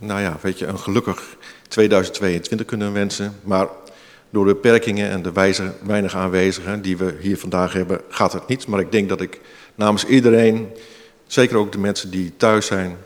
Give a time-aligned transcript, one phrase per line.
[0.00, 1.36] nou ja, weet je, een gelukkig
[1.68, 3.34] 2022 kunnen wensen.
[3.42, 3.68] Maar
[4.30, 8.46] door de beperkingen en de wijze, weinig aanwezigen die we hier vandaag hebben, gaat het
[8.46, 8.66] niet.
[8.66, 9.40] Maar ik denk dat ik
[9.74, 10.68] namens iedereen,
[11.26, 12.96] zeker ook de mensen die thuis zijn,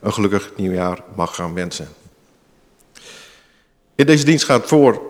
[0.00, 1.88] een gelukkig nieuwjaar mag gaan wensen.
[3.94, 5.02] In deze dienst gaat voor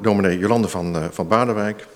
[0.00, 1.86] dominee Jolande van, uh, van Baardenwijk.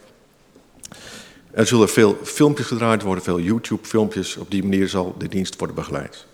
[1.51, 4.37] Er zullen veel filmpjes gedraaid worden, veel YouTube-filmpjes.
[4.37, 6.27] Op die manier zal de dienst worden begeleid.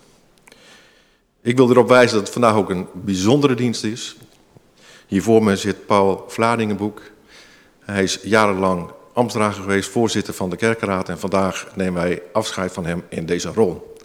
[1.41, 4.17] Ik wil erop wijzen dat het vandaag ook een bijzondere dienst is.
[5.07, 7.03] Hier voor me zit Paul Vladingenboek.
[7.79, 11.09] Hij is jarenlang ambtsdrager geweest, voorzitter van de kerkenraad.
[11.09, 13.97] En vandaag nemen wij afscheid van hem in deze rol.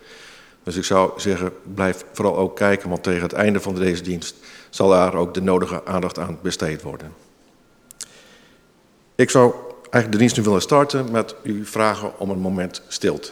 [0.64, 4.36] Dus ik zou zeggen, blijf vooral ook kijken, want tegen het einde van deze dienst
[4.70, 7.14] zal daar ook de nodige aandacht aan besteed worden.
[9.16, 13.32] Ik zou eigenlijk de dienst nu willen starten met u vragen om een moment stilte.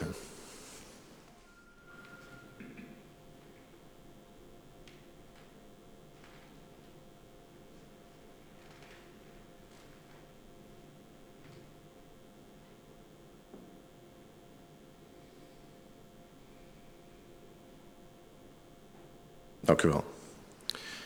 [19.72, 20.04] Dank u wel.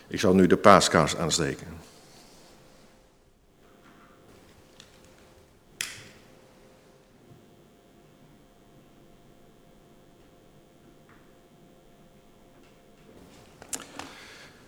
[0.08, 1.67] Ik zal nu de paaskaars aansteken.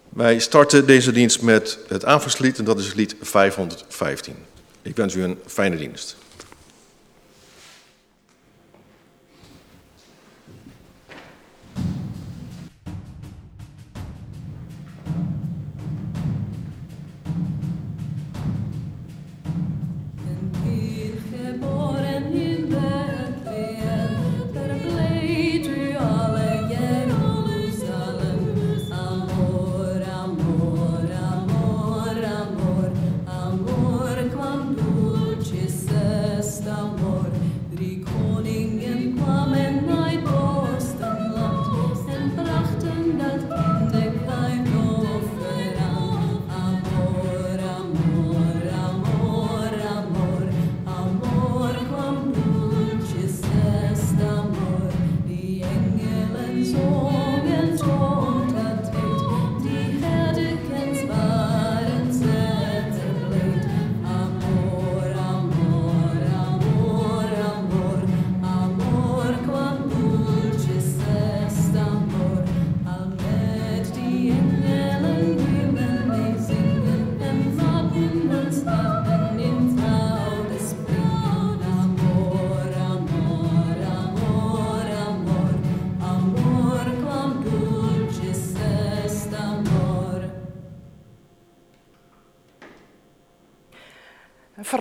[0.09, 4.35] Wij starten deze dienst met het aanvangslied en dat is lied 515.
[4.81, 6.17] Ik wens u een fijne dienst.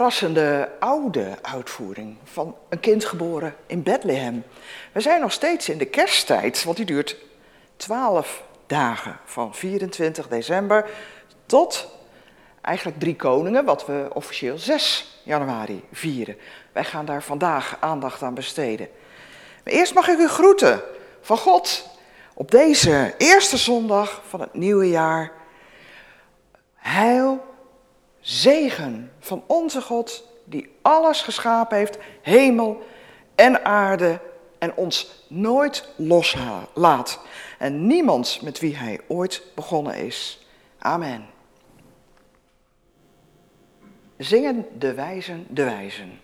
[0.07, 4.45] Verrassende oude uitvoering van een kind geboren in Bethlehem.
[4.93, 7.17] We zijn nog steeds in de kersttijd, want die duurt
[7.77, 10.91] 12 dagen, van 24 december
[11.47, 11.89] tot
[12.61, 16.37] eigenlijk drie koningen, wat we officieel 6 januari vieren.
[16.73, 18.89] Wij gaan daar vandaag aandacht aan besteden.
[19.65, 20.83] Maar eerst mag ik u groeten
[21.21, 21.89] van God
[22.35, 25.33] op deze eerste zondag van het nieuwe jaar.
[26.75, 27.56] Heil
[28.27, 32.87] zegen van onze God, die alles geschapen heeft, hemel
[33.35, 34.21] en aarde,
[34.59, 37.21] en ons nooit loslaat.
[37.59, 40.47] En niemand met wie hij ooit begonnen is.
[40.79, 41.27] Amen.
[44.17, 46.21] Zingen de wijzen de wijzen.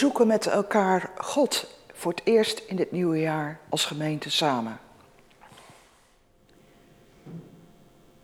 [0.00, 4.80] Zoeken met elkaar God voor het eerst in dit nieuwe jaar als gemeente samen.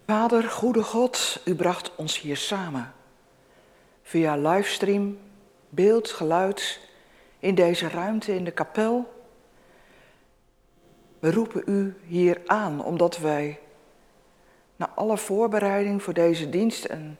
[0.06, 2.92] Vader, goede God, u bracht ons hier samen.
[4.02, 5.18] Via livestream,
[5.68, 6.80] beeld, geluid,
[7.38, 9.22] in deze ruimte in de kapel.
[11.18, 13.58] We roepen u hier aan omdat wij
[14.76, 17.18] na alle voorbereiding voor deze dienst en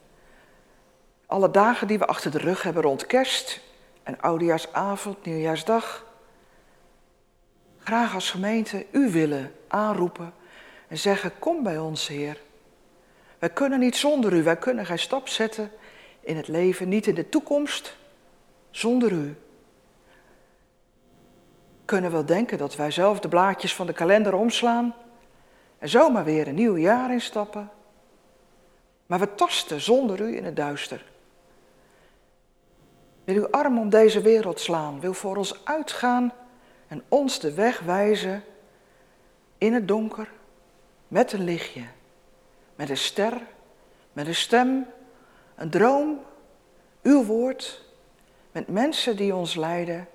[1.25, 3.65] alle dagen die we achter de rug hebben rond kerst
[4.07, 6.05] en oudejaarsavond, nieuwjaarsdag,
[7.79, 10.33] graag als gemeente u willen aanroepen
[10.87, 12.41] en zeggen: Kom bij ons, Heer.
[13.39, 15.71] Wij kunnen niet zonder u, wij kunnen geen stap zetten
[16.19, 17.97] in het leven, niet in de toekomst,
[18.71, 19.35] zonder u.
[21.85, 24.95] Kunnen wel denken dat wij zelf de blaadjes van de kalender omslaan
[25.79, 27.69] en zomaar weer een nieuw jaar instappen.
[29.05, 31.05] Maar we tasten zonder u in het duister.
[33.27, 36.33] Wil uw arm om deze wereld slaan, wil voor ons uitgaan
[36.87, 38.43] en ons de weg wijzen
[39.57, 40.31] in het donker
[41.07, 41.83] met een lichtje,
[42.75, 43.41] met een ster,
[44.13, 44.85] met een stem,
[45.55, 46.19] een droom,
[47.03, 47.85] uw woord,
[48.51, 50.07] met mensen die ons leiden,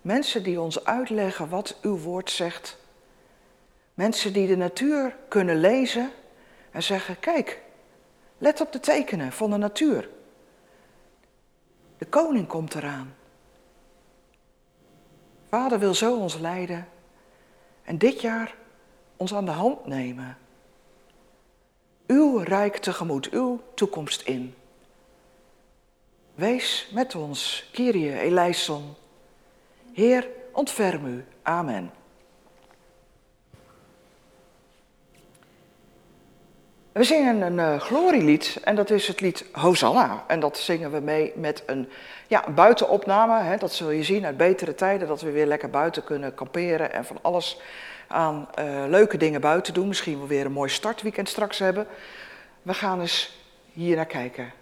[0.00, 2.78] mensen die ons uitleggen wat uw woord zegt,
[3.94, 6.10] mensen die de natuur kunnen lezen
[6.70, 7.60] en zeggen: Kijk,
[8.38, 10.08] let op de tekenen van de natuur.
[11.98, 13.14] De koning komt eraan.
[15.48, 16.88] Vader wil zo ons leiden
[17.82, 18.54] en dit jaar
[19.16, 20.38] ons aan de hand nemen.
[22.06, 24.54] Uw rijk tegemoet, uw toekomst in.
[26.34, 28.94] Wees met ons, Kyrie eleison.
[29.92, 31.24] Heer, ontferm u.
[31.42, 31.90] Amen.
[36.98, 40.24] We zingen een uh, glorielied en dat is het lied Hosanna.
[40.26, 41.88] En dat zingen we mee met een,
[42.26, 43.42] ja, buitenopname.
[43.42, 46.92] Hè, dat zul je zien uit betere tijden, dat we weer lekker buiten kunnen kamperen
[46.92, 47.60] en van alles
[48.06, 49.88] aan uh, leuke dingen buiten doen.
[49.88, 51.86] Misschien wel weer een mooi startweekend straks hebben.
[52.62, 53.38] We gaan eens
[53.72, 54.52] hier naar kijken.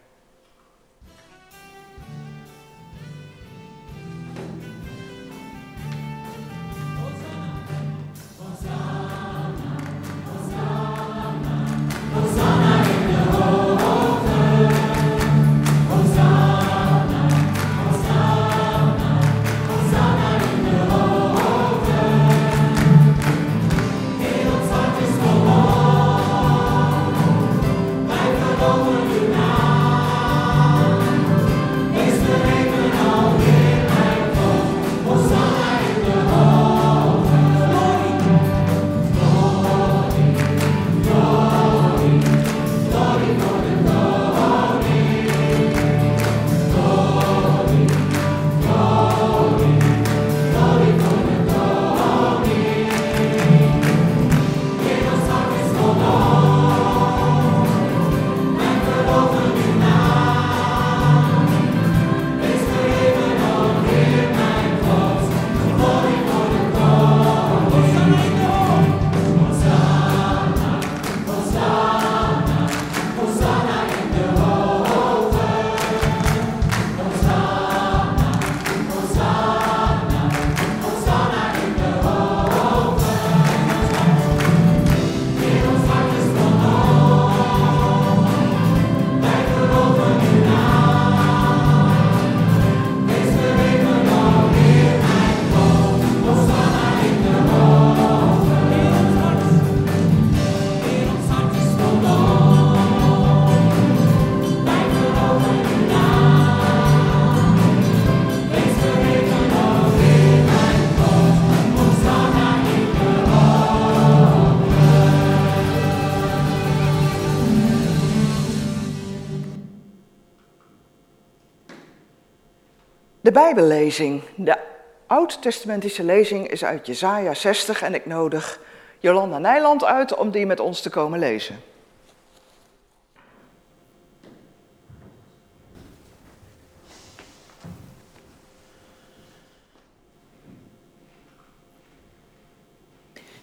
[123.36, 124.58] Bijbellezing, de
[125.06, 128.60] oud-testamentische lezing is uit Jesaja 60 en ik nodig
[128.98, 131.60] Jolanda Nijland uit om die met ons te komen lezen.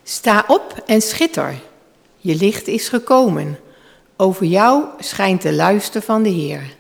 [0.04, 1.56] Sta op en schitter,
[2.18, 3.60] je licht is gekomen.
[4.18, 6.76] Over jou schijnt de luister van de Heer.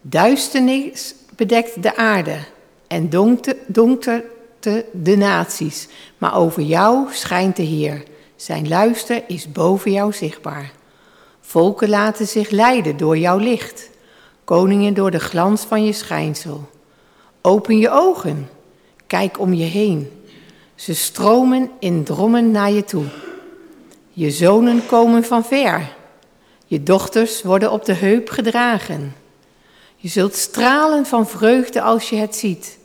[0.00, 2.36] Duisternis bedekt de aarde
[2.86, 3.10] en
[3.66, 4.24] donkerte
[4.92, 5.88] de naties.
[6.18, 8.02] Maar over jou schijnt de Heer.
[8.36, 10.72] Zijn luister is boven jou zichtbaar.
[11.40, 13.90] Volken laten zich leiden door jouw licht.
[14.44, 16.68] Koningen door de glans van je schijnsel.
[17.40, 18.48] Open je ogen.
[19.06, 20.10] Kijk om je heen.
[20.74, 23.04] Ze stromen in drommen naar je toe.
[24.12, 25.94] Je zonen komen van ver.
[26.66, 29.14] Je dochters worden op de heup gedragen.
[30.06, 32.78] Je zult stralen van vreugde als je het ziet.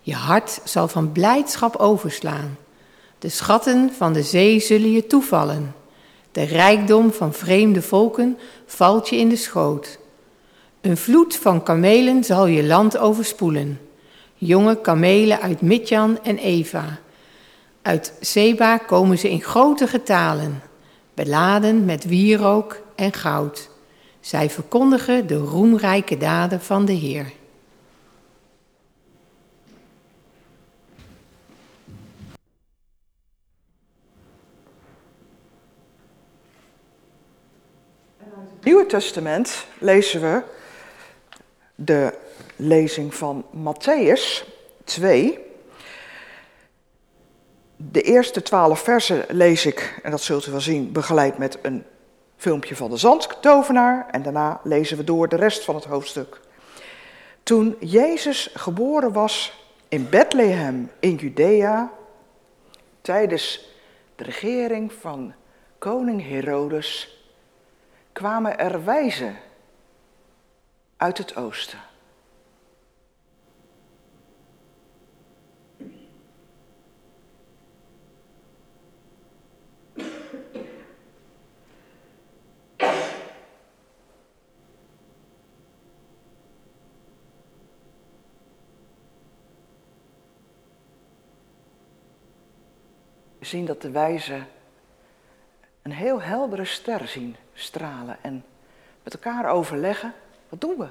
[0.00, 2.58] Je hart zal van blijdschap overslaan.
[3.18, 5.74] De schatten van de zee zullen je toevallen.
[6.32, 9.98] De rijkdom van vreemde volken valt je in de schoot.
[10.80, 13.80] Een vloed van kamelen zal je land overspoelen.
[14.34, 16.98] Jonge kamelen uit Midjan en Eva.
[17.82, 20.62] Uit Seba komen ze in grote getalen,
[21.14, 23.70] beladen met wierook en goud.
[24.20, 27.32] Zij verkondigen de roemrijke daden van de Heer.
[38.62, 40.42] Nieuwe Testament lezen we
[41.74, 42.14] de
[42.56, 44.44] lezing van Matthäus
[44.84, 45.38] 2.
[47.76, 51.84] De eerste twaalf versen lees ik, en dat zult u wel zien, begeleid met een
[52.38, 54.06] filmpje van de zandtovenaar.
[54.10, 56.40] En daarna lezen we door de rest van het hoofdstuk.
[57.42, 61.90] Toen Jezus geboren was in Bethlehem in Judea,
[63.00, 63.68] tijdens
[64.16, 65.34] de regering van
[65.78, 67.22] koning Herodes,
[68.12, 69.36] kwamen er wijzen
[70.96, 71.78] uit het oosten.
[84.58, 84.64] We
[93.48, 94.46] zien dat de wijzen
[95.82, 98.44] een heel heldere ster zien stralen en
[99.02, 100.14] met elkaar overleggen,
[100.48, 100.88] wat doen we?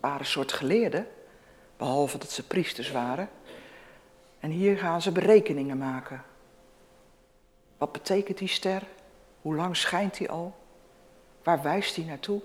[0.00, 1.08] waren een soort geleerden,
[1.76, 3.28] behalve dat ze priesters waren.
[4.46, 6.22] En hier gaan ze berekeningen maken.
[7.78, 8.82] Wat betekent die ster?
[9.40, 10.56] Hoe lang schijnt die al?
[11.42, 12.40] Waar wijst die naartoe?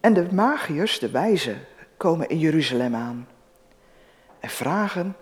[0.00, 1.66] En de magiërs, de wijzen,
[1.96, 3.28] komen in Jeruzalem aan
[4.40, 5.16] en vragen: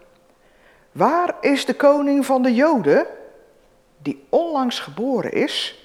[0.93, 3.07] Waar is de koning van de Joden
[3.99, 5.83] die onlangs geboren is?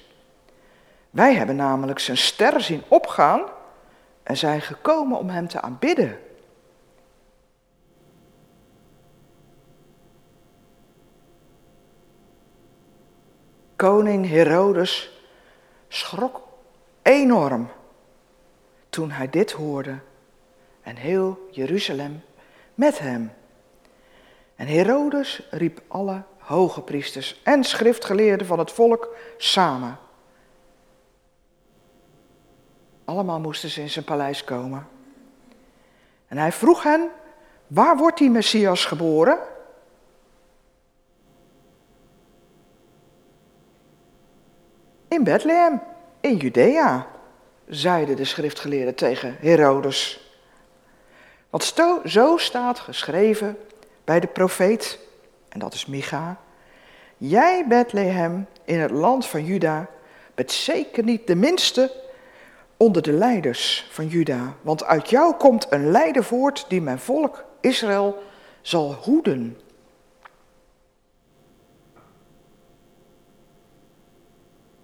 [1.10, 3.42] Wij hebben namelijk zijn ster zien opgaan
[4.22, 6.18] en zijn gekomen om hem te aanbidden.
[13.76, 15.20] Koning Herodes
[15.88, 16.42] schrok
[17.02, 17.68] enorm
[18.94, 19.98] toen hij dit hoorde
[20.82, 22.22] en heel Jeruzalem
[22.74, 23.32] met hem.
[24.56, 29.98] En Herodes riep alle hoge priesters en schriftgeleerden van het volk samen.
[33.04, 34.88] Allemaal moesten ze in zijn paleis komen.
[36.26, 37.10] En hij vroeg hen,
[37.66, 39.38] waar wordt die Messias geboren?
[45.08, 45.80] In Bethlehem,
[46.20, 47.12] in Judea,
[47.68, 50.30] zeiden de schriftgeleerden tegen Herodes.
[51.50, 53.56] Want zo staat geschreven
[54.04, 54.98] bij de profeet,
[55.48, 56.40] en dat is Micha.
[57.16, 59.88] Jij, Bethlehem, in het land van Juda,
[60.34, 61.92] bent zeker niet de minste
[62.76, 64.56] onder de leiders van Juda.
[64.62, 68.22] Want uit jou komt een leider voort die mijn volk Israël
[68.62, 69.58] zal hoeden.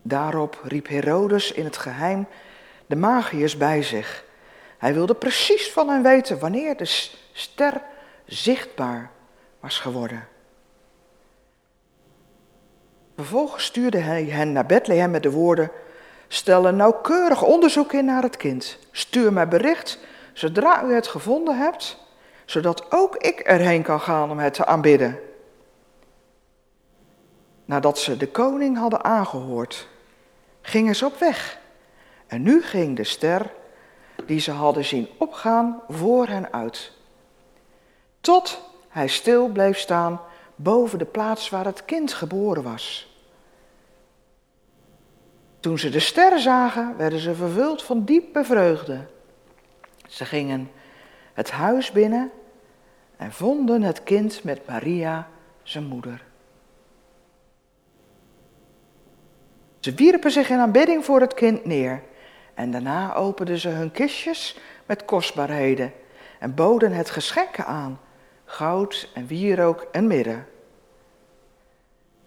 [0.02, 2.26] Daarop riep Herodes in het geheim
[2.90, 4.24] de magiërs bij zich.
[4.78, 7.82] Hij wilde precies van hen weten wanneer de ster
[8.24, 9.10] zichtbaar
[9.60, 10.28] was geworden.
[13.16, 15.70] Vervolgens stuurde hij hen naar Bethlehem met de woorden:
[16.28, 18.78] Stel een nauwkeurig onderzoek in naar het kind.
[18.90, 19.98] Stuur mij bericht
[20.32, 21.98] zodra u het gevonden hebt,
[22.44, 25.18] zodat ook ik erheen kan gaan om het te aanbidden.
[27.64, 29.88] Nadat ze de koning hadden aangehoord,
[30.60, 31.58] gingen ze op weg.
[32.30, 33.52] En nu ging de ster
[34.26, 36.92] die ze hadden zien opgaan voor hen uit.
[38.20, 40.20] Tot hij stil bleef staan
[40.54, 43.14] boven de plaats waar het kind geboren was.
[45.60, 49.06] Toen ze de sterren zagen, werden ze vervuld van diepe vreugde.
[50.08, 50.70] Ze gingen
[51.32, 52.30] het huis binnen
[53.16, 55.28] en vonden het kind met Maria,
[55.62, 56.24] zijn moeder.
[59.80, 62.08] Ze wierpen zich in aanbidding voor het kind neer
[62.60, 65.92] en daarna openden ze hun kistjes met kostbaarheden
[66.38, 68.00] en boden het geschenken aan,
[68.44, 70.46] goud en wierook en midden.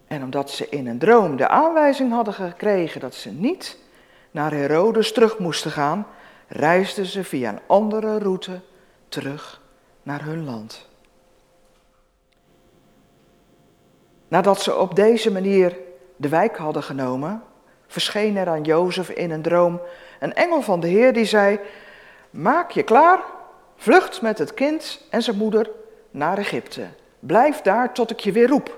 [0.08, 3.78] En omdat ze in een droom de aanwijzing hadden gekregen dat ze niet
[4.32, 6.08] naar Herodes terug moesten gaan,
[6.48, 8.62] reisden ze via een andere route
[9.08, 9.62] terug
[10.04, 10.88] naar hun land.
[14.28, 15.78] Nadat ze op deze manier
[16.16, 17.44] de wijk hadden genomen,
[17.94, 19.82] verscheen er aan Jozef in een droom
[20.20, 21.60] een engel van de Heer die zei:
[22.30, 23.20] Maak je klaar,
[23.76, 25.70] vlucht met het kind en zijn moeder
[26.12, 26.88] naar Egypte.
[27.20, 28.78] Blijf daar tot ik je weer roep,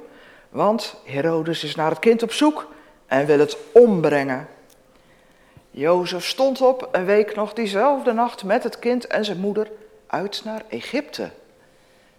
[0.49, 2.67] want Herodes is naar het kind op zoek
[3.07, 4.47] en wil het ombrengen.
[5.71, 9.71] Jozef stond op en week nog diezelfde nacht met het kind en zijn moeder
[10.07, 11.29] uit naar Egypte.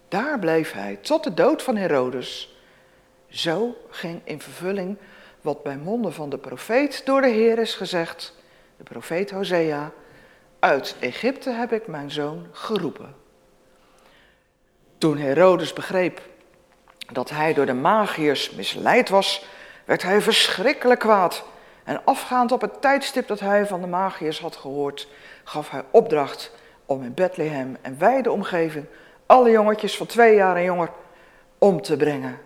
[0.07, 2.55] Daar bleef hij tot de dood van Herodes.
[3.29, 4.97] Zo ging in vervulling
[5.47, 8.33] wat bij monden van de profeet door de Heer is gezegd,
[8.77, 9.91] de profeet Hosea,
[10.59, 13.15] uit Egypte heb ik mijn zoon geroepen.
[14.97, 16.21] Toen Herodes begreep
[17.11, 19.45] dat hij door de magiërs misleid was,
[19.85, 21.43] werd hij verschrikkelijk kwaad.
[21.83, 25.07] En afgaand op het tijdstip dat hij van de magiërs had gehoord,
[25.43, 26.51] gaf hij opdracht
[26.85, 28.85] om in Bethlehem en wijde omgeving
[29.25, 30.89] alle jongetjes van twee jaar en jonger
[31.57, 32.39] om te brengen.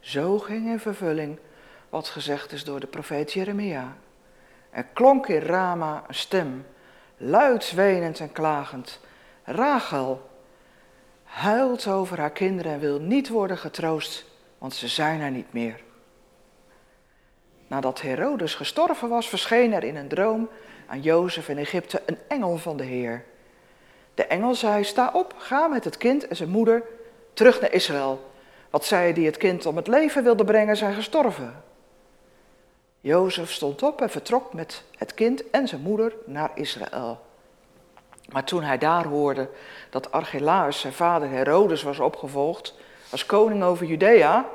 [0.00, 1.38] Zo ging in vervulling
[1.88, 3.96] wat gezegd is door de profeet Jeremia.
[4.70, 6.66] Er klonk in Rama een stem,
[7.16, 9.00] luid wenend en klagend.
[9.44, 10.30] Rachel
[11.24, 14.24] huilt over haar kinderen en wil niet worden getroost,
[14.58, 15.80] want ze zijn er niet meer.
[17.66, 20.48] Nadat Herodes gestorven was, verscheen er in een droom
[20.86, 23.24] aan Jozef in Egypte een engel van de Heer.
[24.14, 26.82] De engel zei: Sta op, ga met het kind en zijn moeder
[27.32, 28.30] terug naar Israël.
[28.70, 31.62] Want zij die het kind om het leven wilden brengen, zijn gestorven.
[33.00, 37.20] Jozef stond op en vertrok met het kind en zijn moeder naar Israël.
[38.28, 39.48] Maar toen hij daar hoorde
[39.90, 42.74] dat Archelaus, zijn vader Herodes, was opgevolgd
[43.10, 44.46] als koning over Judea,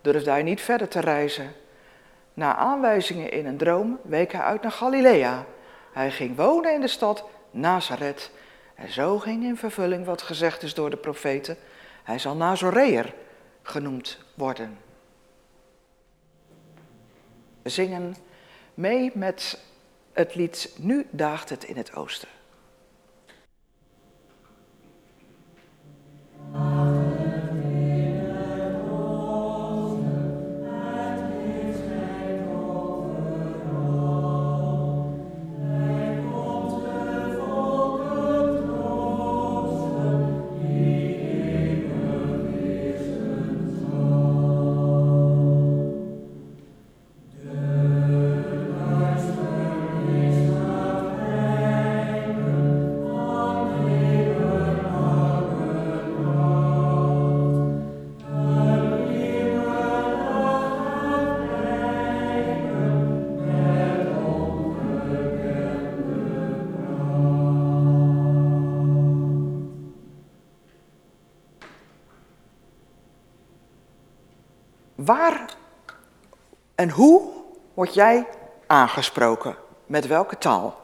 [0.00, 1.52] durfde hij niet verder te reizen.
[2.34, 5.44] Na aanwijzingen in een droom week hij uit naar Galilea.
[5.92, 8.30] Hij ging wonen in de stad Nazareth.
[8.74, 11.56] En zo ging in vervulling wat gezegd is door de profeten.
[12.04, 13.14] Hij zal Nazoreër
[13.62, 14.85] genoemd worden.
[17.66, 18.16] We zingen
[18.74, 19.58] mee met
[20.12, 22.28] het lied Nu daagt het in het oosten.
[76.86, 77.32] En hoe
[77.74, 78.26] word jij
[78.66, 79.56] aangesproken?
[79.86, 80.80] Met welke taal?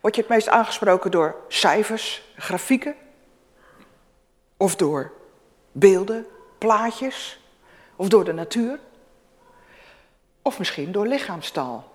[0.00, 2.94] Word je het meest aangesproken door cijfers, grafieken?
[4.56, 5.12] Of door
[5.72, 6.26] beelden,
[6.58, 7.40] plaatjes?
[7.96, 8.80] Of door de natuur?
[10.42, 11.92] Of misschien door lichaamstaal?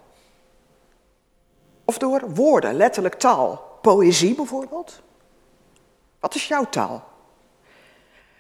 [1.86, 3.78] Of door woorden, letterlijk taal?
[3.82, 5.02] Poëzie bijvoorbeeld?
[6.20, 7.08] Wat is jouw taal?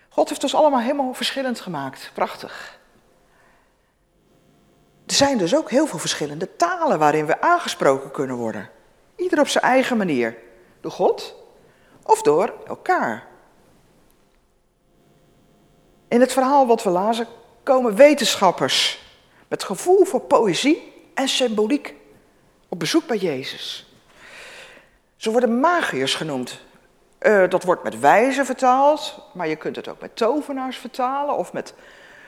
[0.09, 2.11] God heeft ons allemaal helemaal verschillend gemaakt.
[2.13, 2.78] Prachtig.
[5.09, 8.69] Er zijn dus ook heel veel verschillende talen waarin we aangesproken kunnen worden.
[9.15, 10.37] Ieder op zijn eigen manier.
[10.81, 11.35] Door God
[12.03, 13.27] of door elkaar.
[16.07, 17.27] In het verhaal wat we lazen
[17.63, 19.03] komen wetenschappers
[19.47, 21.95] met gevoel voor poëzie en symboliek
[22.67, 23.93] op bezoek bij Jezus.
[25.15, 26.59] Ze worden magiërs genoemd.
[27.19, 31.53] Uh, dat wordt met wijzen vertaald, maar je kunt het ook met tovenaars vertalen of
[31.53, 31.73] met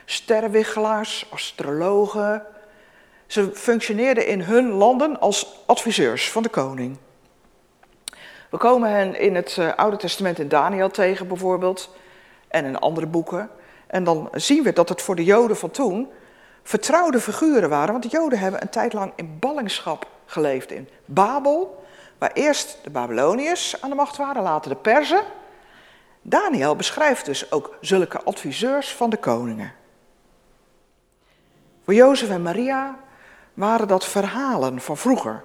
[0.04, 2.46] sterrenwichelaars, astrologen.
[3.32, 6.96] Ze functioneerden in hun landen als adviseurs van de koning.
[8.50, 11.90] We komen hen in het uh, Oude Testament in Daniel tegen bijvoorbeeld
[12.48, 13.50] en in andere boeken.
[13.86, 16.08] En dan zien we dat het voor de Joden van toen
[16.62, 17.90] vertrouwde figuren waren.
[17.90, 21.84] Want de Joden hebben een tijd lang in ballingschap geleefd in Babel,
[22.18, 25.22] waar eerst de Babyloniërs aan de macht waren, later de Perzen.
[26.22, 29.72] Daniel beschrijft dus ook zulke adviseurs van de koningen.
[31.84, 32.98] Voor Jozef en Maria
[33.54, 35.44] waren dat verhalen van vroeger.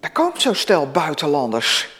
[0.00, 1.98] Daar komt zo'n stel buitenlanders.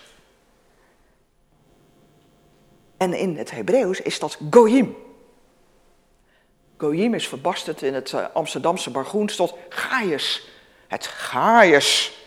[2.96, 4.96] En in het Hebreeuws is dat goyim.
[6.76, 10.48] Goyim is verbasterd in het eh, Amsterdamse bargoens tot Gaius.
[10.88, 12.18] Het Gaius.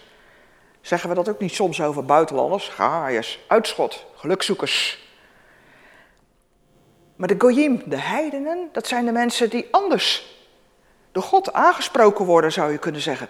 [0.82, 2.68] Zeggen we dat ook niet soms over buitenlanders?
[2.68, 5.08] Gaius, uitschot, gelukzoekers.
[7.16, 10.33] Maar de Goyim, de heidenen, dat zijn de mensen die anders
[11.13, 13.28] door God aangesproken worden, zou je kunnen zeggen.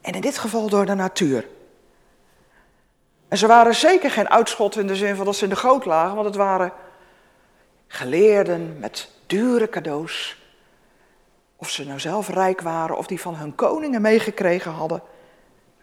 [0.00, 1.48] En in dit geval door de natuur.
[3.28, 5.84] En ze waren zeker geen uitschot in de zin van dat ze in de goot
[5.84, 6.72] lagen, want het waren
[7.86, 10.38] geleerden met dure cadeaus.
[11.56, 15.02] Of ze nou zelf rijk waren of die van hun koningen meegekregen hadden,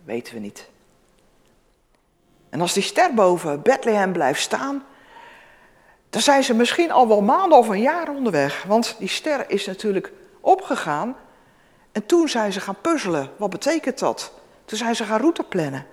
[0.04, 0.70] weten we niet.
[2.50, 4.86] En als die ster boven Bethlehem blijft staan,
[6.10, 8.64] dan zijn ze misschien al wel maanden of een jaar onderweg.
[8.64, 11.16] Want die ster is natuurlijk opgegaan.
[11.92, 13.30] En toen zijn ze gaan puzzelen.
[13.38, 14.32] Wat betekent dat?
[14.66, 15.86] Toen zijn ze gaan route plannen.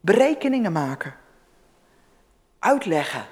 [0.00, 1.14] Berekeningen maken.
[2.58, 3.26] Uitleggen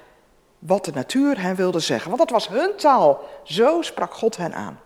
[0.59, 2.07] wat de natuur hen wilde zeggen.
[2.07, 3.23] Want dat was hun taal.
[3.43, 4.79] Zo sprak God hen aan.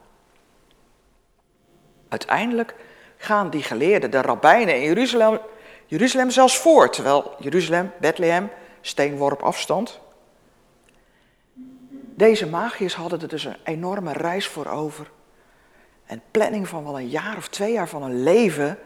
[2.08, 2.76] Uiteindelijk
[3.18, 5.39] gaan die geleerden, de rabbijnen in Jeruzalem,
[5.86, 6.92] Jeruzalem zelfs voor.
[6.92, 8.50] Terwijl Jeruzalem, Bethlehem,
[8.82, 10.00] steenworp afstand.
[12.15, 15.12] Deze magiërs hadden er dus een enorme reis voor over.
[16.10, 18.80] En planning van wel een jaar of twee jaar van een leven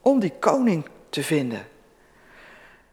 [0.00, 1.68] om die koning te vinden.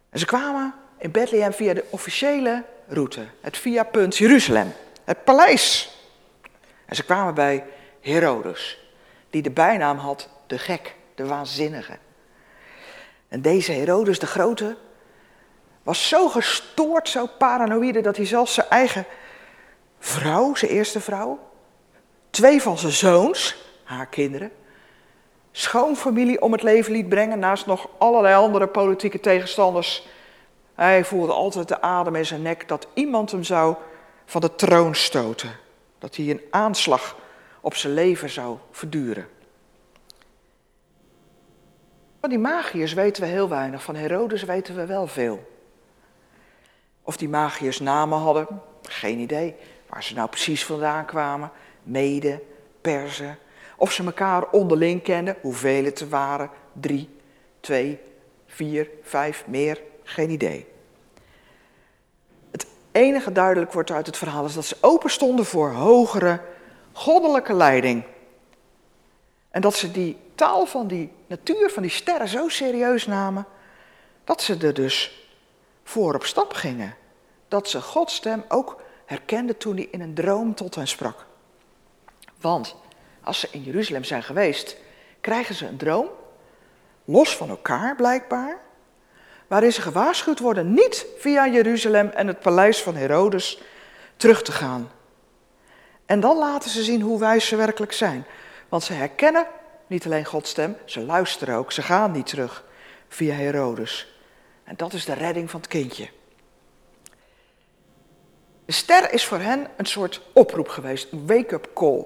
[0.09, 4.73] En ze kwamen in Bethlehem via de officiële route, het via punt Jeruzalem,
[5.03, 5.97] het paleis.
[6.85, 7.65] En ze kwamen bij
[8.01, 8.79] Herodes,
[9.29, 11.97] die de bijnaam had de gek, de waanzinnige.
[13.27, 14.77] En deze Herodes de Grote
[15.83, 19.05] was zo gestoord, zo paranoïde, dat hij zelfs zijn eigen
[19.99, 21.46] vrouw, zijn eerste vrouw,
[22.29, 24.51] twee van zijn zoons, haar kinderen,
[25.51, 30.07] schoonfamilie om het leven liet brengen, naast nog allerlei andere politieke tegenstanders.
[30.75, 33.75] Hij voelde altijd de adem in zijn nek dat iemand hem zou
[34.25, 35.51] van de troon stoten.
[35.99, 37.15] Dat hij een aanslag
[37.61, 39.27] op zijn leven zou verduren.
[42.19, 45.55] Van die magiërs weten we heel weinig, van Herodes weten we wel veel.
[47.03, 48.47] Of die magiërs namen hadden,
[48.81, 49.55] geen idee.
[49.89, 51.51] Waar ze nou precies vandaan kwamen.
[51.87, 52.41] Mede,
[52.81, 53.37] Perzen.
[53.77, 56.49] Of ze elkaar onderling kenden, hoeveel het er waren.
[56.73, 57.09] Drie,
[57.59, 57.99] twee,
[58.45, 59.81] vier, vijf, meer.
[60.03, 60.65] Geen idee.
[62.51, 66.41] Het enige duidelijk wordt uit het verhaal is dat ze open stonden voor hogere
[66.91, 68.03] goddelijke leiding.
[69.49, 73.45] En dat ze die taal van die natuur, van die sterren zo serieus namen,
[74.23, 75.27] dat ze er dus
[75.83, 76.95] voor op stap gingen.
[77.47, 81.26] Dat ze Gods stem ook herkende toen hij in een droom tot hen sprak.
[82.41, 82.75] Want
[83.23, 84.77] als ze in Jeruzalem zijn geweest,
[85.21, 86.07] krijgen ze een droom,
[87.05, 88.57] los van elkaar blijkbaar,
[89.47, 93.61] waarin ze gewaarschuwd worden niet via Jeruzalem en het paleis van Herodes
[94.15, 94.91] terug te gaan.
[96.05, 98.25] En dan laten ze zien hoe wijs ze werkelijk zijn.
[98.69, 99.47] Want ze herkennen
[99.87, 102.63] niet alleen Gods stem, ze luisteren ook, ze gaan niet terug
[103.07, 104.15] via Herodes.
[104.63, 106.09] En dat is de redding van het kindje.
[108.65, 112.05] De ster is voor hen een soort oproep geweest, een wake-up call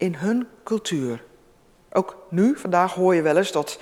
[0.00, 1.24] in hun cultuur.
[1.92, 3.80] Ook nu, vandaag hoor je wel eens dat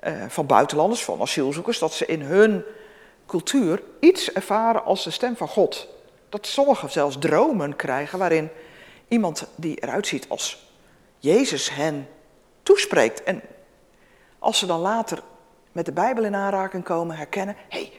[0.00, 2.64] eh, van buitenlanders, van asielzoekers, dat ze in hun
[3.26, 5.88] cultuur iets ervaren als de stem van God.
[6.28, 8.48] Dat sommigen zelfs dromen krijgen waarin
[9.08, 10.72] iemand die eruit ziet als
[11.18, 12.08] Jezus hen
[12.62, 13.22] toespreekt.
[13.22, 13.42] En
[14.38, 15.22] als ze dan later
[15.72, 17.92] met de Bijbel in aanraking komen, herkennen: hé, hey,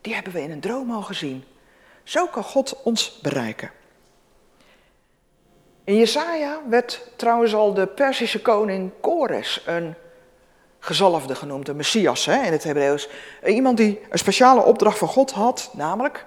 [0.00, 1.44] die hebben we in een droom al gezien.
[2.02, 3.70] Zo kan God ons bereiken.
[5.88, 9.94] In Jesaja werd trouwens al de Persische koning Kores een
[10.78, 13.08] gezalfde genoemd, een Messias hè, in het Hebreeuws.
[13.46, 16.26] Iemand die een speciale opdracht van God had, namelijk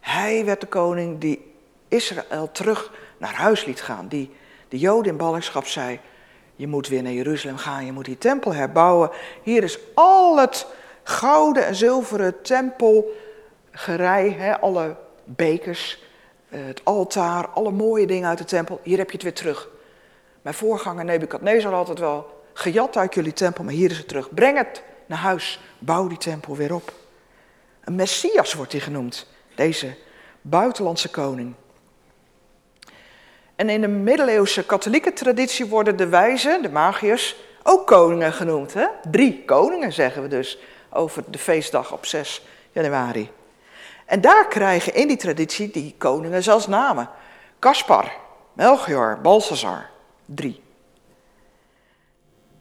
[0.00, 1.54] hij werd de koning die
[1.88, 4.08] Israël terug naar huis liet gaan.
[4.08, 4.30] Die
[4.68, 6.00] de Joden in ballingschap zei,
[6.56, 9.10] je moet weer naar Jeruzalem gaan, je moet die tempel herbouwen.
[9.42, 10.66] Hier is al het
[11.02, 16.03] gouden en zilveren tempelgerij, hè, alle bekers, eh,
[16.58, 18.80] het altaar, alle mooie dingen uit de tempel.
[18.82, 19.68] Hier heb je het weer terug.
[20.42, 24.34] Mijn voorganger Nebukadnezar had het wel gejat uit jullie tempel, maar hier is het terug.
[24.34, 26.92] Breng het naar huis, bouw die tempel weer op.
[27.84, 29.94] Een Messias wordt hij genoemd, deze
[30.40, 31.54] buitenlandse koning.
[33.56, 38.74] En in de middeleeuwse katholieke traditie worden de wijzen, de magiërs, ook koningen genoemd.
[38.74, 38.86] Hè?
[39.10, 40.58] Drie koningen zeggen we dus
[40.90, 43.30] over de feestdag op 6 januari.
[44.04, 47.08] En daar krijgen in die traditie die koningen zelfs namen.
[47.58, 48.12] Caspar,
[48.52, 49.90] Melchior, Balthazar.
[50.24, 50.62] Drie.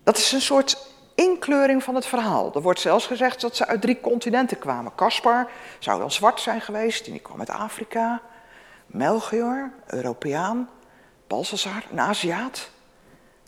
[0.03, 2.51] Dat is een soort inkleuring van het verhaal.
[2.53, 4.95] Er wordt zelfs gezegd dat ze uit drie continenten kwamen.
[4.95, 8.21] Caspar zou dan zwart zijn geweest, die kwam uit Afrika.
[8.85, 10.69] Melchior, Europeaan.
[11.27, 12.69] Balthazar, een Aziat.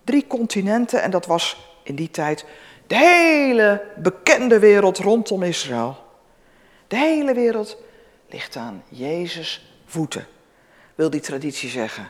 [0.03, 2.45] Drie continenten en dat was in die tijd
[2.87, 5.97] de hele bekende wereld rondom Israël.
[6.87, 7.77] De hele wereld
[8.35, 10.27] ligt aan Jezus' voeten,
[10.95, 12.09] wil die traditie zeggen.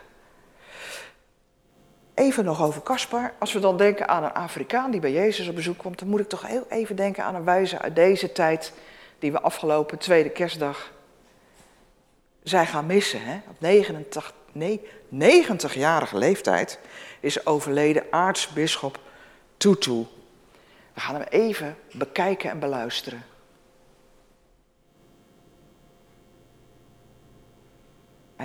[2.13, 3.33] Even nog over Caspar.
[3.39, 6.19] Als we dan denken aan een Afrikaan die bij Jezus op bezoek komt, dan moet
[6.19, 8.73] ik toch heel even denken aan een wijze uit deze tijd
[9.19, 10.91] die we afgelopen tweede kerstdag
[12.43, 13.21] zijn gaan missen.
[13.21, 13.35] Hè?
[13.49, 14.81] Op 89, nee,
[15.13, 16.79] 90-jarige leeftijd
[17.19, 18.99] is overleden aartsbisschop
[19.57, 20.05] Tutu.
[20.93, 23.23] We gaan hem even bekijken en beluisteren.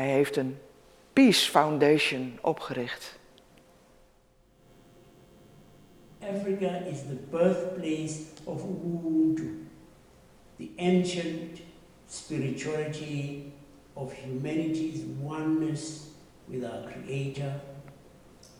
[0.00, 0.56] Hij heeft een
[1.12, 3.18] Peace Foundation opgericht.
[6.20, 9.66] Africa is the birthplace of Ubuntu,
[10.56, 11.60] the ancient
[12.06, 13.42] spirituality
[13.92, 16.06] of humanity's oneness
[16.48, 17.60] with our Creator,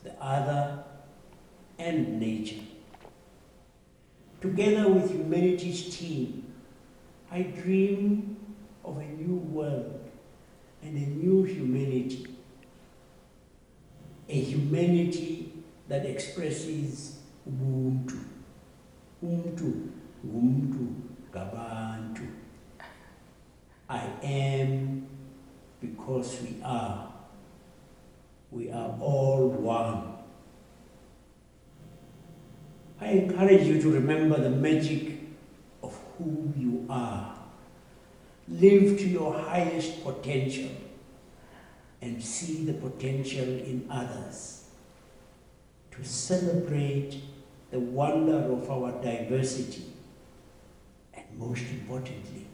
[0.02, 0.84] the other,
[1.78, 2.62] and nature.
[4.40, 6.44] Together with humanity's team,
[7.32, 8.36] I dream
[8.82, 9.99] of a new world
[10.82, 12.26] and a new humanity.
[14.28, 15.52] A humanity
[15.88, 18.24] that expresses Ubuntu.
[19.22, 19.88] Umtu,
[20.26, 20.94] Umtu,
[21.32, 22.26] Gabantu.
[23.88, 25.06] I am
[25.80, 27.12] because we are.
[28.50, 30.14] We are all one.
[33.00, 35.18] I encourage you to remember the magic
[35.82, 37.39] of who you are.
[38.50, 40.70] Live to your highest potential
[42.02, 44.64] and see the potential in others.
[45.92, 47.20] To celebrate
[47.70, 49.84] the wonder of our diversity
[51.14, 52.46] and most importantly,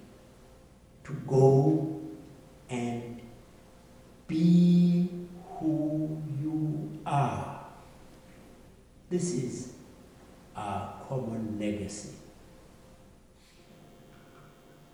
[1.04, 2.02] to go
[2.68, 3.20] and
[4.26, 5.08] be
[5.58, 7.66] who you are.
[9.08, 9.72] This is
[10.54, 12.10] our common legacy.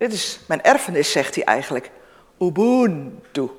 [0.03, 1.91] Dit is mijn erfenis, zegt hij eigenlijk.
[2.39, 3.49] Ubuntu.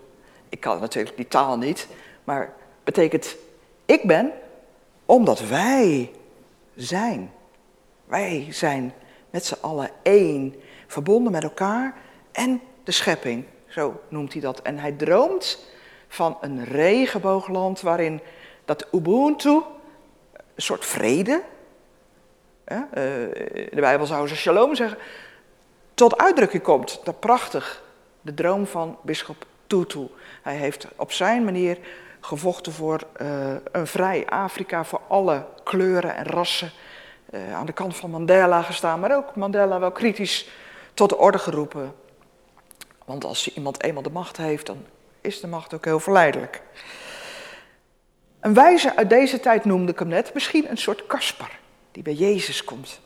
[0.49, 1.89] Ik kan natuurlijk die taal niet,
[2.25, 2.53] maar
[2.83, 3.37] betekent
[3.85, 4.33] ik ben
[5.05, 6.13] omdat wij
[6.75, 7.33] zijn.
[8.05, 8.93] Wij zijn
[9.31, 10.55] met z'n allen één,
[10.87, 11.95] verbonden met elkaar
[12.33, 14.63] en de schepping, zo noemt hij dat.
[14.63, 15.67] En hij droomt
[16.09, 18.21] van een regenboogland waarin
[18.65, 19.63] dat Ubuntu,
[20.33, 21.43] een soort vrede,
[22.65, 24.99] hè, eh, de Bijbel zou ze shalom zeggen,
[25.95, 27.01] tot uitdrukking komt.
[27.05, 27.83] Dat prachtig,
[28.21, 30.09] de droom van bischop Tutu.
[30.43, 31.79] Hij heeft op zijn manier
[32.21, 36.71] gevochten voor uh, een vrij Afrika voor alle kleuren en rassen.
[37.31, 40.49] Uh, aan de kant van Mandela gestaan, maar ook Mandela wel kritisch
[40.95, 41.95] tot de orde geroepen.
[43.05, 44.85] Want als iemand eenmaal de macht heeft, dan
[45.21, 46.63] is de macht ook heel verleidelijk.
[48.41, 51.51] Een wijze uit deze tijd noemde ik hem net, misschien een soort Kaspar,
[51.93, 53.01] die bij Jezus komt.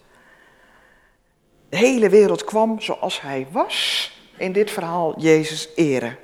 [1.69, 6.19] De hele wereld kwam zoals hij was, in dit verhaal Jezus eren.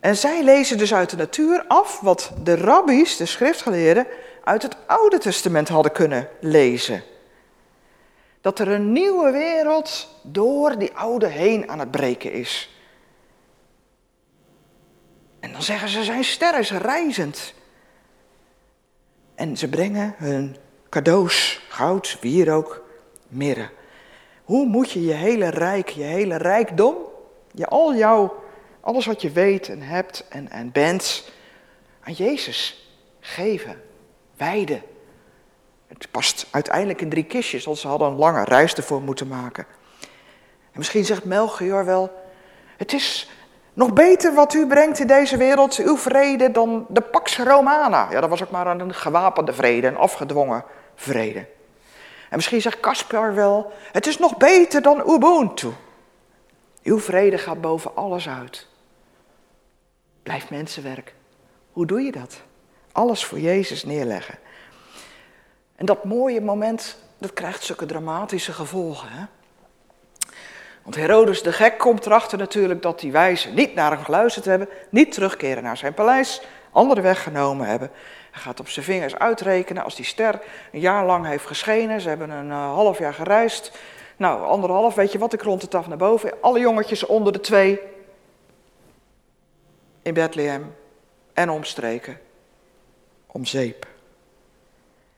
[0.00, 4.06] En zij lezen dus uit de natuur af wat de rabbies, de schriftgeleerden,
[4.44, 7.02] uit het Oude Testament hadden kunnen lezen.
[8.40, 12.74] Dat er een nieuwe wereld door die oude heen aan het breken is.
[15.40, 17.54] En dan zeggen ze, zijn sterren is reizend.
[19.34, 20.56] En ze brengen hun
[20.88, 22.82] cadeaus, goud, wierook,
[23.30, 23.70] mirre.
[24.44, 26.96] Hoe moet je je hele rijk, je hele rijkdom,
[27.52, 28.42] je, al jouw,
[28.80, 31.32] alles wat je weet en hebt en, en bent,
[32.02, 32.90] aan Jezus
[33.20, 33.82] geven,
[34.36, 34.82] wijden.
[35.86, 39.66] Het past uiteindelijk in drie kistjes, want ze hadden een lange reis ervoor moeten maken.
[40.72, 42.12] En misschien zegt Melchior wel,
[42.76, 43.30] het is
[43.72, 48.08] nog beter wat u brengt in deze wereld, uw vrede, dan de Pax Romana.
[48.10, 50.64] Ja, dat was ook maar een gewapende vrede, een afgedwongen
[50.94, 51.46] vrede.
[52.30, 55.68] En misschien zegt Caspar wel, het is nog beter dan Ubuntu.
[56.82, 58.66] Uw vrede gaat boven alles uit.
[60.22, 61.14] Blijf mensenwerk.
[61.72, 62.40] Hoe doe je dat?
[62.92, 64.38] Alles voor Jezus neerleggen.
[65.76, 69.08] En dat mooie moment, dat krijgt zulke dramatische gevolgen.
[69.08, 69.24] Hè?
[70.82, 74.68] Want Herodes de gek komt erachter natuurlijk dat die wijzen niet naar hem geluisterd hebben,
[74.90, 77.90] niet terugkeren naar zijn paleis, andere weg genomen hebben.
[78.40, 80.40] Hij gaat op zijn vingers uitrekenen als die ster
[80.72, 82.00] een jaar lang heeft geschenen.
[82.00, 83.78] Ze hebben een uh, half jaar gereisd.
[84.16, 86.32] Nou, anderhalf, weet je wat, ik rond de taf naar boven.
[86.40, 87.80] Alle jongetjes onder de twee
[90.02, 90.76] in Bethlehem
[91.32, 92.20] en omstreken
[93.26, 93.86] om zeep.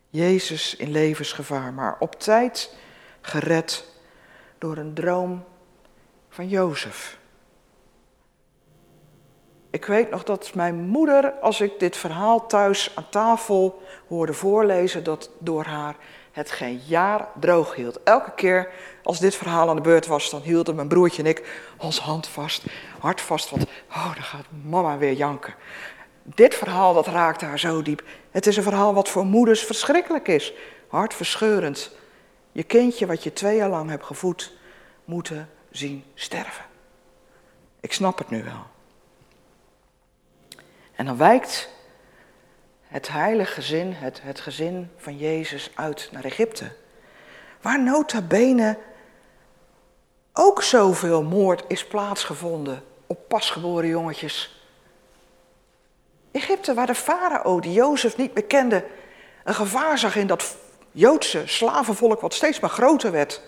[0.08, 2.74] Jezus in levensgevaar, maar op tijd
[3.20, 3.84] gered
[4.58, 5.44] door een droom
[6.28, 7.18] van Jozef.
[9.72, 15.04] Ik weet nog dat mijn moeder, als ik dit verhaal thuis aan tafel hoorde voorlezen,
[15.04, 15.96] dat door haar
[16.32, 18.02] het geen jaar droog hield.
[18.02, 18.70] Elke keer
[19.02, 22.26] als dit verhaal aan de beurt was, dan hielden mijn broertje en ik ons hand
[22.26, 22.64] vast,
[22.98, 25.54] hart vast, want oh, dan gaat mama weer janken.
[26.22, 28.02] Dit verhaal dat raakte haar zo diep.
[28.30, 30.52] Het is een verhaal wat voor moeders verschrikkelijk is,
[30.88, 31.90] hartverscheurend.
[32.52, 34.52] Je kindje wat je twee jaar lang hebt gevoed,
[35.04, 36.64] moeten zien sterven.
[37.80, 38.70] Ik snap het nu wel.
[40.94, 41.68] En dan wijkt
[42.82, 46.72] het heilige gezin, het, het gezin van Jezus uit naar Egypte.
[47.60, 48.78] Waar nota bene
[50.32, 54.62] ook zoveel moord is plaatsgevonden op pasgeboren jongetjes.
[56.32, 58.84] Egypte, waar de farao, die Jozef niet meer kende,
[59.44, 60.56] een gevaar zag in dat
[60.90, 63.40] Joodse slavenvolk wat steeds maar groter werd.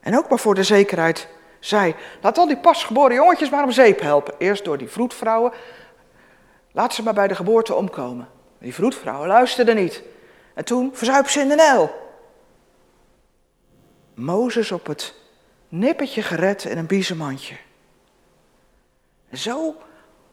[0.00, 1.28] En ook maar voor de zekerheid
[1.60, 4.34] zei, laat al die pasgeboren jongetjes maar om zeep helpen.
[4.38, 5.52] Eerst door die vroedvrouwen,
[6.80, 8.28] laat ze maar bij de geboorte omkomen.
[8.58, 10.02] Die vroedvrouwen luisterden niet.
[10.54, 11.90] En toen verzuip ze in de Nijl.
[14.14, 15.14] Mozes op het
[15.68, 17.56] nippertje gered in een biezenmandje.
[19.32, 19.76] Zo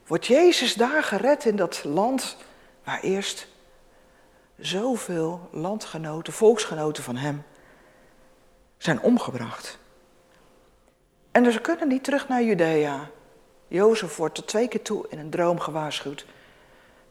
[0.05, 2.37] wordt Jezus daar gered in dat land
[2.83, 3.47] waar eerst
[4.59, 7.43] zoveel landgenoten, volksgenoten van hem
[8.77, 9.77] zijn omgebracht.
[11.31, 13.09] En ze kunnen niet terug naar Judea.
[13.67, 16.25] Jozef wordt tot twee keer toe in een droom gewaarschuwd.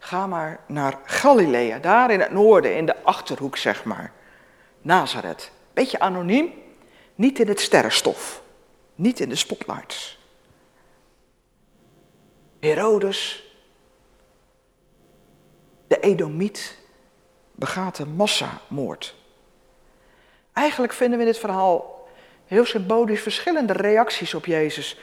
[0.06, 4.12] Ga maar naar Galilea, daar in het noorden, in de achterhoek zeg maar.
[4.82, 5.50] Nazareth.
[5.72, 6.52] Beetje anoniem,
[7.14, 8.42] niet in het sterrenstof,
[8.94, 10.18] niet in de spotlights.
[12.60, 13.44] Herodes,
[15.86, 16.78] de Edomiet,
[17.52, 19.14] begaat een massamoord.
[20.52, 22.08] Eigenlijk vinden we in dit verhaal
[22.44, 24.98] heel symbolisch verschillende reacties op Jezus.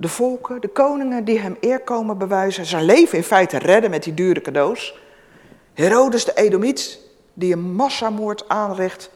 [0.00, 4.02] De volken, de koningen die hem eer komen bewijzen, zijn leven in feite redden met
[4.02, 4.98] die dure cadeaus.
[5.74, 6.98] Herodes de Edomiet,
[7.32, 9.10] die een massamoord aanricht.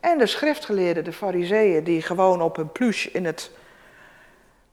[0.00, 3.50] En de schriftgeleerden, de fariseeën, die gewoon op hun pluche in het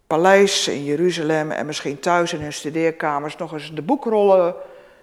[0.07, 4.55] paleis in Jeruzalem en misschien thuis in hun studeerkamers nog eens de boekrollen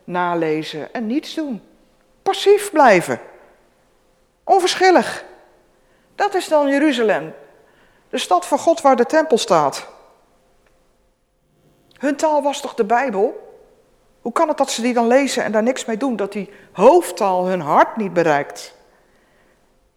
[0.05, 1.63] nalezen en niets doen.
[2.23, 3.21] Passief blijven.
[4.45, 5.25] Onverschillig.
[6.15, 7.33] Dat is dan Jeruzalem.
[8.09, 9.99] De stad van God waar de tempel staat.
[12.01, 13.49] Hun taal was toch de Bijbel?
[14.21, 16.17] Hoe kan het dat ze die dan lezen en daar niks mee doen?
[16.17, 18.75] Dat die hoofdtaal hun hart niet bereikt?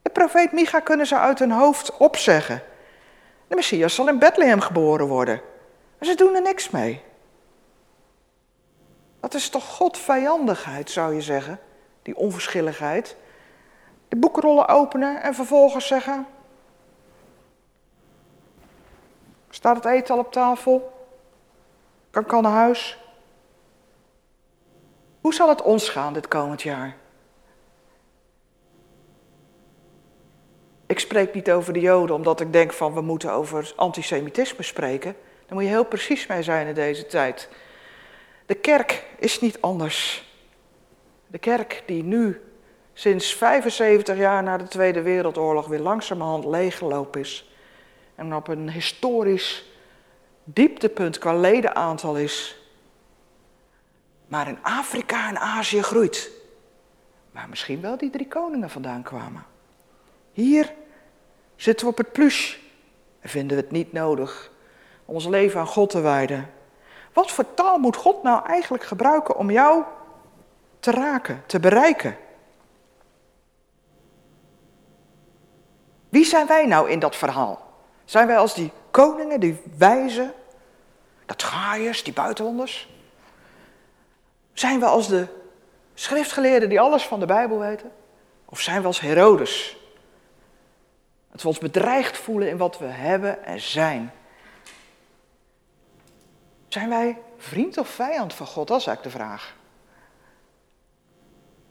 [0.01, 2.63] De profeet Micha kunnen ze uit hun hoofd opzeggen.
[3.47, 5.41] De Messias zal in Bethlehem geboren worden.
[5.99, 7.01] Maar ze doen er niks mee.
[9.19, 11.59] Dat is toch Godvijandigheid, zou je zeggen,
[12.01, 13.15] die onverschilligheid.
[14.07, 16.27] De boekrollen openen en vervolgens zeggen:
[19.49, 20.92] Staat het eten al op tafel?
[22.13, 22.97] Kan ik al naar huis?
[25.21, 26.95] Hoe zal het ons gaan dit komend jaar?
[30.85, 35.15] Ik spreek niet over de Joden omdat ik denk van we moeten over antisemitisme spreken.
[35.45, 37.49] Daar moet je heel precies mee zijn in deze tijd.
[38.45, 40.27] De kerk is niet anders.
[41.27, 42.41] De kerk die nu
[42.93, 47.51] sinds 75 jaar na de Tweede Wereldoorlog weer langzamerhand leeggelopen is.
[48.15, 49.71] En op een historisch
[50.43, 52.57] dieptepunt qua ledenaantal is.
[54.27, 56.31] Maar in Afrika en Azië groeit.
[57.31, 59.45] Waar misschien wel die drie koningen vandaan kwamen.
[60.31, 60.73] Hier
[61.55, 62.59] zitten we op het plus
[63.19, 64.51] en vinden we het niet nodig
[65.05, 66.49] om ons leven aan God te wijden.
[67.13, 69.83] Wat voor taal moet God nou eigenlijk gebruiken om jou
[70.79, 72.17] te raken, te bereiken?
[76.09, 77.72] Wie zijn wij nou in dat verhaal?
[78.13, 80.33] Zijn wij als die koningen, die wijzen,
[81.25, 82.89] dat gaaiers, die buitenlanders?
[84.53, 85.27] Zijn we als de
[85.93, 87.91] schriftgeleerden die alles van de Bijbel weten?
[88.45, 89.77] Of zijn we als Herodes,
[91.31, 94.11] dat we ons bedreigd voelen in wat we hebben en zijn.
[96.67, 98.67] Zijn wij vriend of vijand van God?
[98.67, 99.55] Dat is eigenlijk de vraag.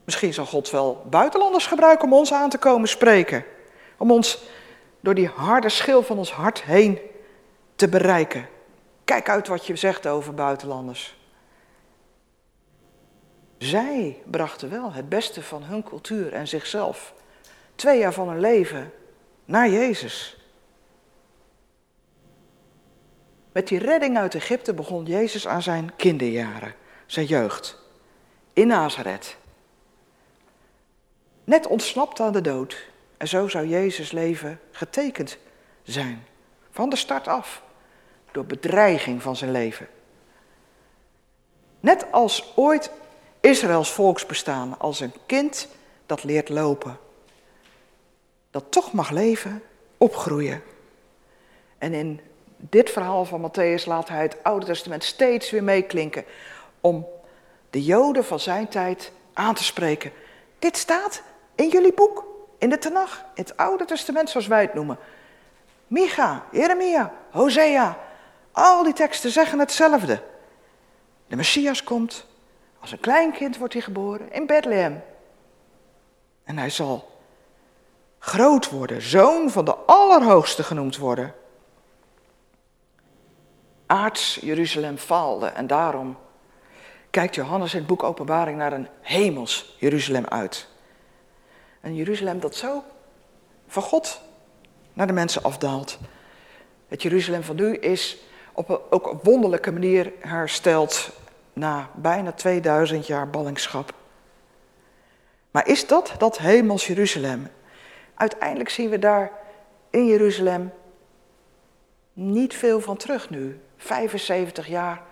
[0.05, 3.45] Misschien zal God wel buitenlanders gebruiken om ons aan te komen spreken.
[3.97, 4.38] Om ons
[5.03, 6.98] door die harde schil van ons hart heen
[7.74, 8.48] te bereiken.
[9.05, 11.16] Kijk uit wat je zegt over buitenlanders.
[13.59, 17.14] Zij brachten wel het beste van hun cultuur en zichzelf,
[17.74, 18.92] twee jaar van hun leven,
[19.44, 20.36] naar Jezus.
[23.53, 26.74] Met die redding uit Egypte begon Jezus aan zijn kinderjaren,
[27.07, 27.78] zijn jeugd,
[28.53, 29.36] in Nazareth.
[31.44, 32.90] Net ontsnapt aan de dood.
[33.23, 35.39] En zo zou Jezus leven getekend
[35.83, 36.27] zijn,
[36.70, 37.62] van de start af,
[38.33, 39.89] door bedreiging van zijn leven.
[41.81, 42.91] Net als ooit
[43.41, 45.68] Israëls volksbestaan als een kind
[46.07, 46.99] dat leert lopen,
[48.51, 49.62] dat toch mag leven,
[49.99, 50.62] opgroeien.
[51.79, 52.20] En in
[52.57, 56.25] dit verhaal van Matthäus laat hij het Oude Testament steeds weer meeklinken
[56.81, 57.07] om
[57.70, 60.12] de Joden van zijn tijd aan te spreken.
[60.59, 61.23] Dit staat
[61.55, 62.31] in jullie boek,
[62.62, 64.98] in de Tanach, het Oude Testament zoals wij het noemen.
[65.86, 67.98] Micha, Jeremia, Hosea,
[68.52, 70.22] al die teksten zeggen hetzelfde.
[71.26, 72.26] De Messias komt,
[72.80, 75.02] als een klein kind wordt hij geboren in Bethlehem.
[76.44, 77.20] En hij zal
[78.18, 81.34] groot worden, zoon van de Allerhoogste genoemd worden.
[83.86, 86.16] Aards Jeruzalem faalde en daarom
[87.10, 90.70] kijkt Johannes in het boek Openbaring naar een hemels Jeruzalem uit.
[91.83, 92.85] Een Jeruzalem dat zo
[93.66, 94.20] van God
[94.93, 95.99] naar de mensen afdaalt.
[96.89, 98.18] Het Jeruzalem van nu is
[98.53, 101.11] op een, ook wonderlijke manier hersteld
[101.53, 103.95] na bijna 2000 jaar ballingschap.
[105.51, 107.49] Maar is dat dat hemels Jeruzalem?
[108.14, 109.33] Uiteindelijk zien we daar
[109.91, 110.72] in Jeruzalem
[112.12, 113.61] niet veel van terug nu.
[113.76, 115.03] 75 jaar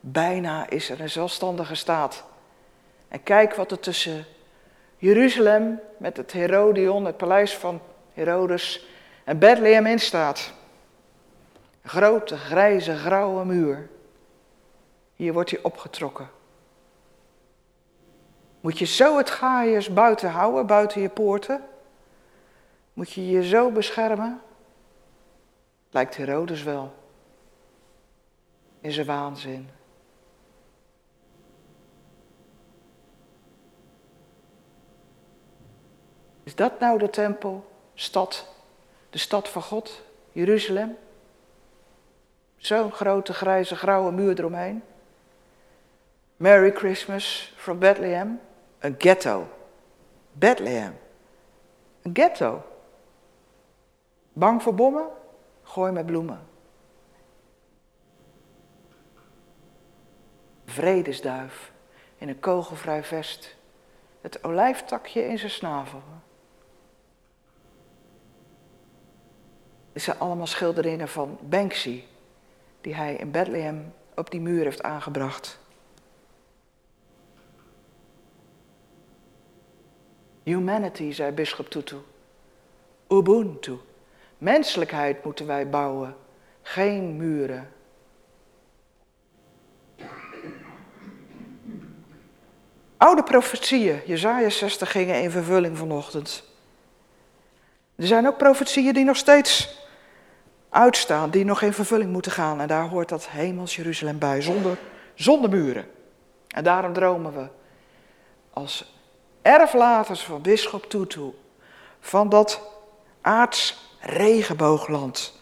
[0.00, 2.24] bijna is er een zelfstandige staat.
[3.08, 4.24] En kijk wat er tussen
[5.00, 7.80] Jeruzalem met het Herodion, het paleis van
[8.12, 8.86] Herodes,
[9.24, 10.52] en Bethlehem in staat.
[11.82, 13.88] Een grote, grijze, grauwe muur.
[15.14, 16.30] Hier wordt hij opgetrokken.
[18.60, 21.64] Moet je zo het gaaiers buiten houden, buiten je poorten?
[22.92, 24.40] Moet je je zo beschermen?
[25.90, 26.94] Lijkt Herodes wel.
[28.80, 29.79] In zijn waanzin.
[36.50, 38.46] Is dat nou de tempel, stad,
[39.10, 40.96] de stad van God, Jeruzalem?
[42.56, 44.82] Zo'n grote grijze grauwe muur eromheen.
[46.36, 48.40] Merry Christmas from Bethlehem.
[48.78, 49.48] Een ghetto.
[50.32, 50.98] Bethlehem.
[52.02, 52.62] Een ghetto.
[54.32, 55.08] Bang voor bommen?
[55.62, 56.40] Gooi met bloemen.
[60.64, 61.72] Vredesduif
[62.18, 63.56] in een kogelvrij vest.
[64.20, 66.02] Het olijftakje in zijn snavel.
[69.92, 72.02] Dit zijn allemaal schilderingen van Banksy,
[72.80, 75.58] die hij in Bethlehem op die muur heeft aangebracht.
[80.42, 81.96] Humanity, zei bischop Tutu.
[83.08, 83.78] Ubuntu.
[84.38, 86.16] Menselijkheid moeten wij bouwen,
[86.62, 87.72] geen muren.
[92.96, 96.44] Oude profetieën, Jezaja 60 gingen in vervulling vanochtend.
[97.96, 99.79] Er zijn ook profetieën die nog steeds
[100.70, 102.60] uitstaan, die nog in vervulling moeten gaan.
[102.60, 104.78] En daar hoort dat hemels Jeruzalem bij, zonder,
[105.14, 105.90] zonder muren.
[106.48, 107.48] En daarom dromen we
[108.52, 108.94] als
[109.42, 111.34] erflaters van Bisschop Tutu
[112.00, 112.60] van dat
[113.20, 115.38] aards regenboogland,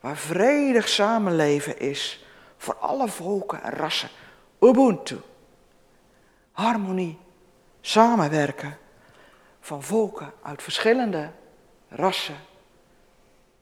[0.00, 2.24] waar vredig samenleven is
[2.56, 4.08] voor alle volken en rassen.
[4.60, 5.20] Ubuntu,
[6.52, 7.18] harmonie,
[7.80, 8.78] samenwerken
[9.60, 11.30] van volken uit verschillende
[11.88, 12.36] rassen,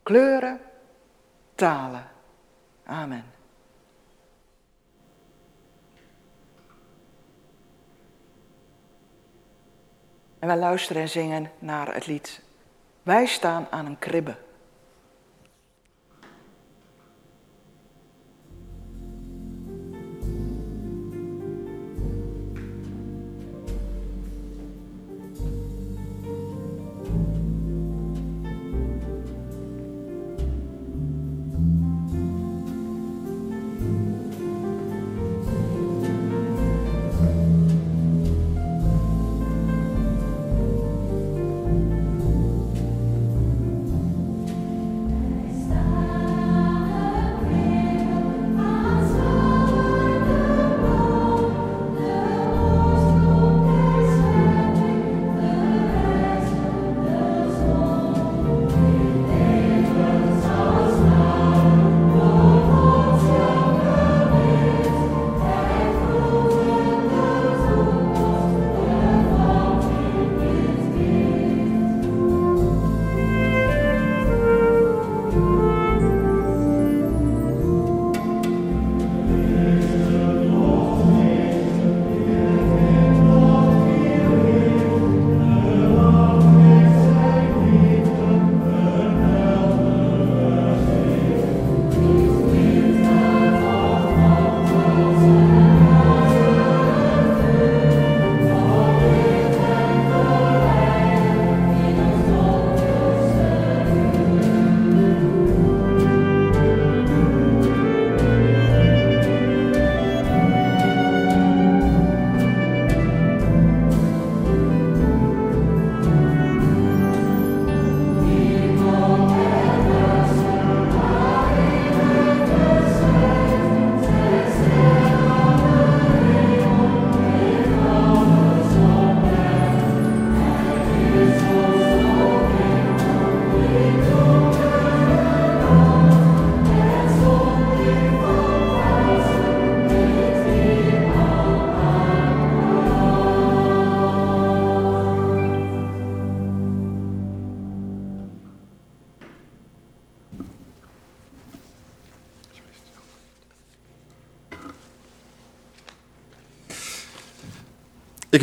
[0.02, 0.60] kleuren,
[2.84, 3.24] Amen.
[10.38, 12.42] En wij luisteren en zingen naar het lied
[13.02, 14.36] Wij staan aan een kribbe.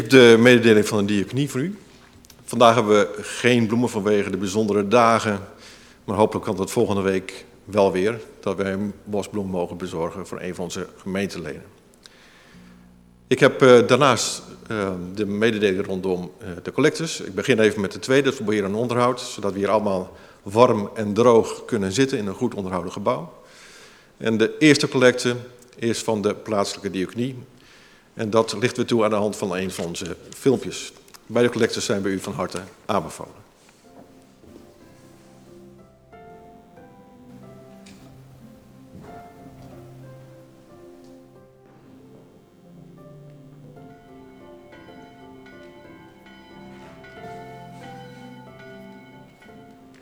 [0.10, 1.78] De mededeling van de diaconie voor u.
[2.46, 5.40] Vandaag hebben we geen bloemen vanwege de bijzondere dagen.
[6.04, 8.20] Maar hopelijk kan dat volgende week wel weer.
[8.40, 11.64] Dat wij een bosbloem mogen bezorgen voor een van onze gemeenteleden.
[13.28, 14.42] Ik heb uh, daarnaast
[14.72, 17.22] uh, de mededeling rondom uh, de collectes.
[17.22, 19.22] Ik begin even met de tweede, het beheer en onderhoud.
[19.22, 23.34] Zodat we hier allemaal warm en droog kunnen zitten in een goed onderhouden gebouw.
[24.18, 25.36] En de eerste collecte
[25.76, 27.36] is van de plaatselijke diaconie.
[28.18, 30.94] En dat lichten we toe aan de hand van een van onze filmpjes.
[31.26, 33.46] Beide collectors zijn bij u van harte aanbevolen.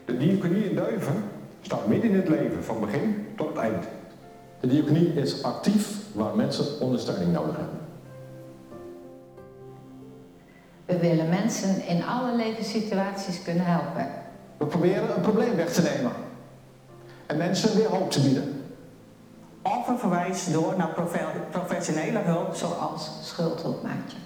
[0.06, 1.24] De diaconie in Duiven
[1.62, 3.86] staat midden in het leven, van begin tot het eind.
[4.60, 7.85] De diaconie is actief waar mensen ondersteuning nodig hebben.
[10.86, 14.08] We willen mensen in alle levenssituaties kunnen helpen.
[14.58, 16.12] We proberen een probleem weg te nemen
[17.26, 18.64] en mensen weer hoop te bieden.
[19.62, 20.94] Of een verwijs door naar
[21.52, 24.18] professionele hulp, zoals schuldhulpmaatje.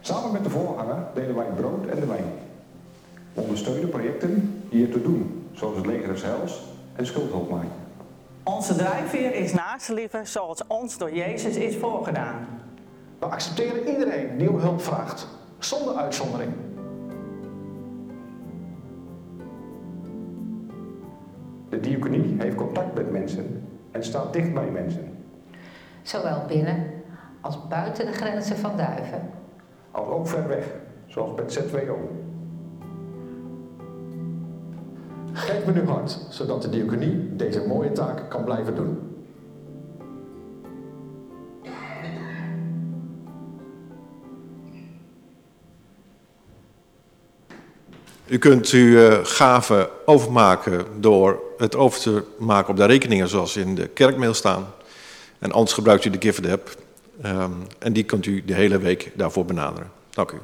[0.00, 2.32] Samen met de voorganger delen wij brood en de wijn.
[3.32, 6.62] We ondersteunen projecten die te doen, zoals het Leger des Heils
[6.96, 7.68] en schuldhulpmaatje.
[8.42, 12.53] Onze drijfveer is naastenliefde zoals ons door Jezus is voorgedaan.
[13.24, 15.26] We accepteren iedereen die om hulp vraagt,
[15.58, 16.52] zonder uitzondering.
[21.68, 25.16] De diaconie heeft contact met mensen en staat dicht bij mensen.
[26.02, 26.90] Zowel binnen
[27.40, 29.30] als buiten de grenzen van Duiven.
[29.90, 30.66] Als ook ver weg,
[31.06, 31.98] zoals met ZWO.
[35.32, 39.13] Geef me nu hart, zodat de diaconie deze mooie taak kan blijven doen.
[48.26, 53.56] U kunt uw uh, gaven overmaken door het over te maken op de rekeningen zoals
[53.56, 54.74] in de kerkmail staan.
[55.38, 56.76] En anders gebruikt u de Gift app.
[57.24, 59.90] Um, en die kunt u de hele week daarvoor benaderen.
[60.10, 60.38] Dank u.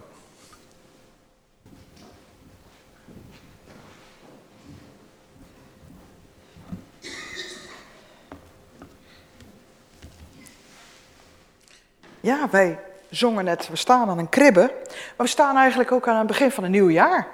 [12.20, 12.78] Ja, wij
[13.10, 14.72] zongen net, we staan aan een kribbe,
[15.16, 17.28] maar we staan eigenlijk ook aan het begin van een nieuw jaar.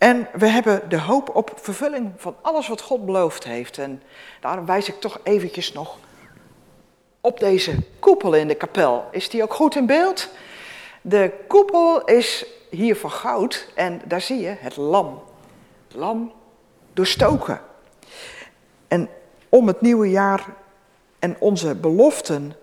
[0.00, 3.78] En we hebben de hoop op vervulling van alles wat God beloofd heeft.
[3.78, 4.02] En
[4.40, 5.98] daarom wijs ik toch eventjes nog
[7.20, 9.08] op deze koepel in de kapel.
[9.10, 10.28] Is die ook goed in beeld?
[11.02, 15.22] De koepel is hier van goud en daar zie je het lam.
[15.88, 16.32] lam
[16.92, 17.60] doorstoken.
[18.88, 19.08] En
[19.48, 20.46] om het nieuwe jaar
[21.18, 22.56] en onze beloften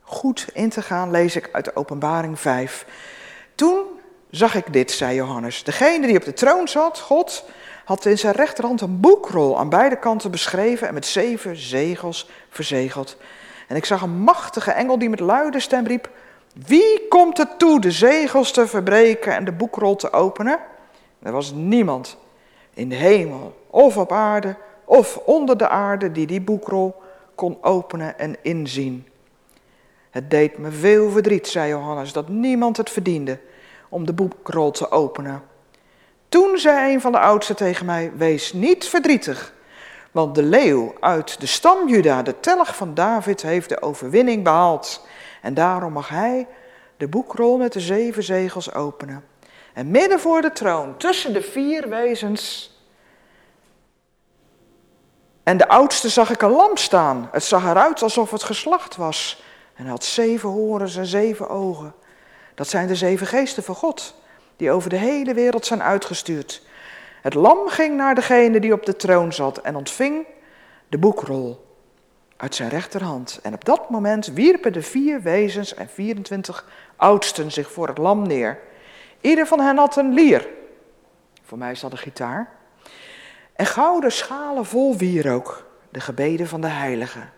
[0.00, 2.86] goed in te gaan, lees ik uit de Openbaring 5.
[3.54, 3.99] Toen
[4.30, 5.64] zag ik dit, zei Johannes.
[5.64, 7.44] Degene die op de troon zat, God,
[7.84, 13.16] had in zijn rechterhand een boekrol aan beide kanten beschreven en met zeven zegels verzegeld.
[13.68, 16.10] En ik zag een machtige engel die met luide stem riep:
[16.66, 20.58] Wie komt er toe de zegels te verbreken en de boekrol te openen?
[21.22, 22.16] Er was niemand
[22.74, 27.02] in de hemel of op aarde of onder de aarde die die boekrol
[27.34, 29.06] kon openen en inzien.
[30.10, 33.38] Het deed me veel verdriet, zei Johannes, dat niemand het verdiende
[33.90, 35.42] om de boekrol te openen.
[36.28, 39.52] Toen zei een van de oudsten tegen mij: Wees niet verdrietig,
[40.10, 45.06] want de leeuw uit de stam Juda, de telg van David, heeft de overwinning behaald.
[45.42, 46.46] En daarom mag hij
[46.96, 49.24] de boekrol met de zeven zegels openen.
[49.72, 52.74] En midden voor de troon, tussen de vier wezens.
[55.42, 57.28] En de oudste zag ik een lam staan.
[57.32, 59.42] Het zag eruit alsof het geslacht was.
[59.74, 61.94] En had zeven horens en zeven ogen.
[62.54, 64.14] Dat zijn de zeven geesten van God,
[64.56, 66.62] die over de hele wereld zijn uitgestuurd.
[67.22, 70.26] Het lam ging naar degene die op de troon zat en ontving
[70.88, 71.68] de boekrol
[72.36, 73.38] uit zijn rechterhand.
[73.42, 78.26] En op dat moment wierpen de vier wezens en 24 oudsten zich voor het lam
[78.26, 78.58] neer.
[79.20, 80.48] Ieder van hen had een lier.
[81.42, 82.48] Voor mij is dat een gitaar.
[83.52, 87.32] En gouden schalen vol wierook, de gebeden van de heiligen.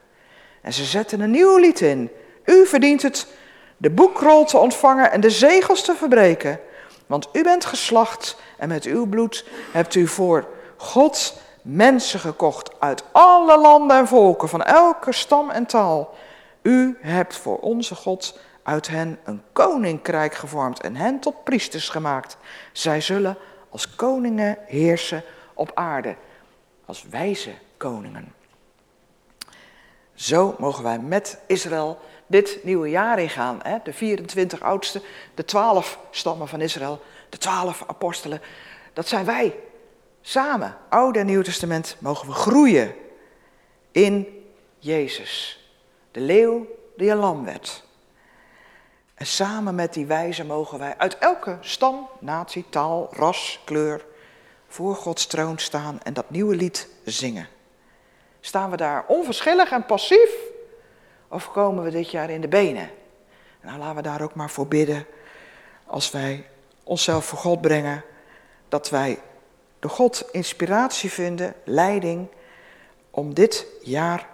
[0.61, 2.11] En ze zetten een nieuw lied in.
[2.45, 3.27] U verdient het
[3.83, 6.61] de boekrol te ontvangen en de zegels te verbreken.
[7.07, 13.05] Want u bent geslacht en met uw bloed hebt u voor God mensen gekocht uit
[13.13, 16.15] alle landen en volken, van elke stam en taal.
[16.63, 22.37] U hebt voor onze God uit hen een koninkrijk gevormd en hen tot priesters gemaakt.
[22.73, 23.37] Zij zullen
[23.71, 25.23] als koningen heersen
[25.55, 26.17] op aarde,
[26.85, 28.33] als wijze koningen.
[30.15, 31.99] Zo mogen wij met Israël
[32.33, 33.61] dit nieuwe jaar ingaan.
[33.63, 33.77] Hè?
[33.85, 35.03] De 24 oudsten,
[35.35, 38.41] de 12 stammen van Israël, de 12 apostelen.
[38.93, 39.55] Dat zijn wij.
[40.21, 42.95] Samen, Oude en Nieuw Testament, mogen we groeien
[43.91, 44.45] in
[44.79, 45.61] Jezus.
[46.11, 46.67] De leeuw
[46.97, 47.85] die een lam werd.
[49.15, 54.05] En samen met die wijzen mogen wij uit elke stam, natie, taal, ras, kleur
[54.69, 57.49] voor Gods troon staan en dat nieuwe lied zingen.
[58.41, 60.31] Staan we daar onverschillig en passief
[61.33, 62.91] of komen we dit jaar in de benen?
[63.61, 65.07] Nou, laten we daar ook maar voor bidden
[65.87, 66.47] als wij
[66.85, 68.05] onszelf voor God brengen,
[68.69, 69.19] dat wij
[69.79, 72.29] door God inspiratie vinden, leiding,
[73.11, 74.29] om dit jaar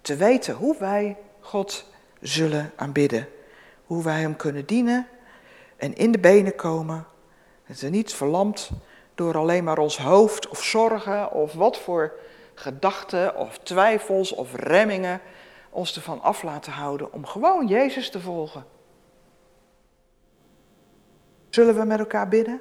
[0.00, 1.84] te weten hoe wij God
[2.20, 3.28] zullen aanbidden.
[3.86, 5.08] Hoe wij Hem kunnen dienen
[5.76, 7.06] en in de benen komen.
[7.66, 8.70] Dat we niet verlamd
[9.14, 12.12] door alleen maar ons hoofd of zorgen of wat voor
[12.54, 15.20] gedachten of twijfels of remmingen
[15.70, 18.64] ons ervan af laten houden om gewoon Jezus te volgen.
[21.50, 22.60] Zullen we met elkaar bidden?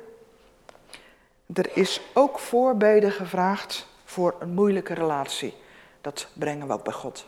[1.53, 5.53] Er is ook voorbeden gevraagd voor een moeilijke relatie.
[6.01, 7.27] Dat brengen we ook bij God.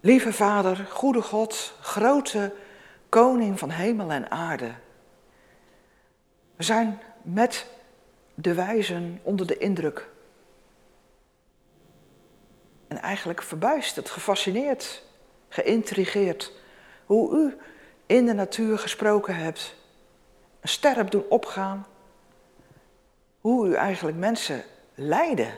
[0.00, 2.54] Lieve Vader, goede God, grote
[3.08, 4.72] koning van hemel en aarde.
[6.56, 7.66] We zijn met
[8.34, 10.08] de wijzen onder de indruk.
[12.88, 15.02] En eigenlijk verbijsterd, gefascineerd,
[15.48, 16.52] geïntrigeerd.
[17.06, 17.56] Hoe u
[18.06, 19.74] in de natuur gesproken hebt.
[20.60, 21.86] Een ster hebt doen opgaan.
[23.40, 24.64] Hoe u eigenlijk mensen
[24.94, 25.50] leidde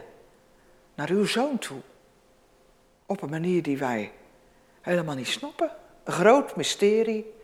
[0.95, 1.81] naar uw zoon toe.
[3.07, 4.13] Op een manier die wij
[4.81, 5.71] helemaal niet snappen.
[6.05, 7.35] Een groot mysterie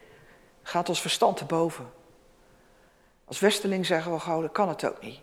[0.62, 1.90] gaat ons verstand te boven.
[3.24, 5.20] Als Westeling zeggen we gauw, dat kan het ook niet.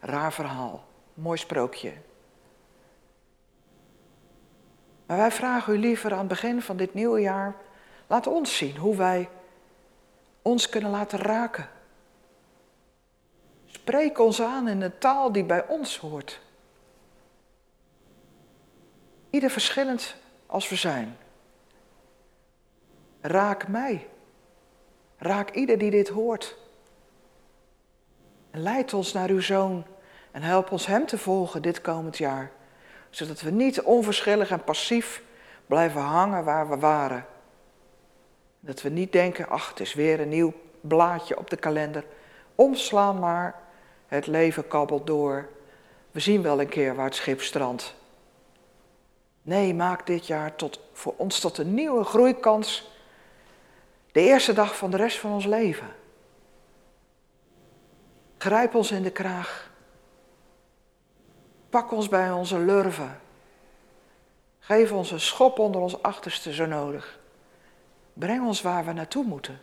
[0.00, 1.92] Raar verhaal, mooi sprookje.
[5.12, 7.54] Maar wij vragen u liever aan het begin van dit nieuwe jaar,
[8.06, 9.28] laat ons zien hoe wij
[10.42, 11.68] ons kunnen laten raken.
[13.66, 16.40] Spreek ons aan in een taal die bij ons hoort.
[19.30, 21.16] Ieder verschillend als we zijn.
[23.20, 24.08] Raak mij.
[25.16, 26.56] Raak ieder die dit hoort.
[28.50, 29.84] En leid ons naar uw zoon
[30.30, 32.50] en help ons hem te volgen dit komend jaar.
[33.12, 35.22] Zodat we niet onverschillig en passief
[35.66, 37.26] blijven hangen waar we waren.
[38.60, 42.04] Dat we niet denken, ach, het is weer een nieuw blaadje op de kalender.
[42.54, 43.60] Omslaan maar,
[44.06, 45.48] het leven kabbelt door.
[46.10, 47.94] We zien wel een keer waar het schip strandt.
[49.42, 52.90] Nee, maak dit jaar tot, voor ons tot een nieuwe groeikans.
[54.12, 55.88] De eerste dag van de rest van ons leven.
[58.38, 59.71] Grijp ons in de kraag.
[61.72, 63.20] Pak ons bij onze lurven.
[64.58, 67.18] Geef ons een schop onder ons achterste zo nodig.
[68.12, 69.60] Breng ons waar we naartoe moeten.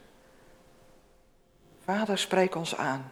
[1.83, 3.11] Vader, spreek ons aan.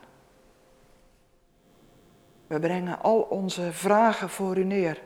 [2.47, 5.01] We brengen al onze vragen voor u neer.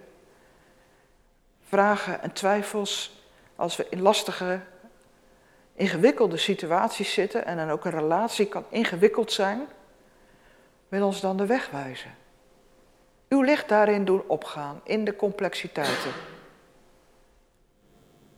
[1.62, 3.24] Vragen en twijfels
[3.56, 4.60] als we in lastige,
[5.74, 9.68] ingewikkelde situaties zitten en dan ook een relatie kan ingewikkeld zijn.
[10.88, 12.20] Wil ons dan de weg wijzen.
[13.32, 16.12] Uw licht daarin doen opgaan, in de complexiteiten.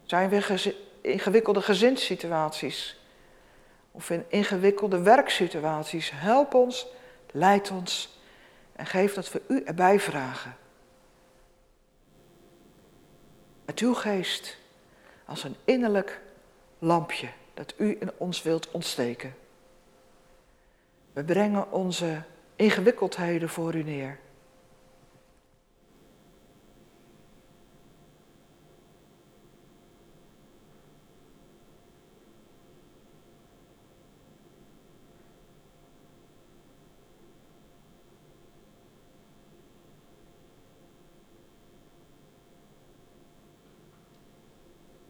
[0.03, 2.99] Zijn we ingewikkelde gezinssituaties
[3.91, 6.11] of in ingewikkelde werksituaties?
[6.13, 6.87] Help ons,
[7.31, 8.19] leid ons
[8.75, 10.55] en geef dat we u erbij vragen.
[13.65, 14.57] Met uw geest
[15.25, 16.21] als een innerlijk
[16.79, 19.35] lampje dat u in ons wilt ontsteken.
[21.13, 22.21] We brengen onze
[22.55, 24.19] ingewikkeldheden voor u neer.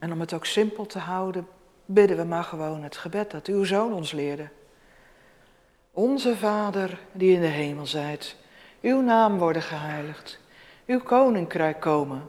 [0.03, 1.47] En om het ook simpel te houden,
[1.85, 4.49] bidden we maar gewoon het gebed dat uw zoon ons leerde.
[5.91, 8.35] Onze Vader die in de hemel zijt,
[8.81, 10.39] uw naam worden geheiligd,
[10.85, 12.21] uw koninkrijk komen,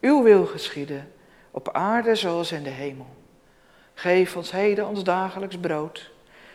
[0.00, 1.12] uw wil geschieden,
[1.50, 3.16] op aarde zoals in de hemel.
[3.94, 6.12] Geef ons heden ons dagelijks brood.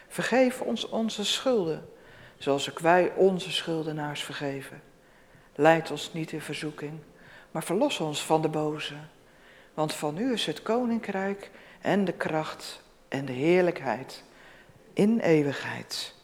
[0.07, 1.89] Vergeef ons onze schulden,
[2.37, 4.81] zoals ook wij onze schuldenaars vergeven.
[5.55, 6.99] Leid ons niet in verzoeking,
[7.51, 8.95] maar verlos ons van de boze.
[9.73, 11.51] Want van u is het koninkrijk
[11.81, 14.23] en de kracht en de heerlijkheid
[14.93, 16.15] in eeuwigheid.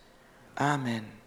[0.54, 1.18] Amen.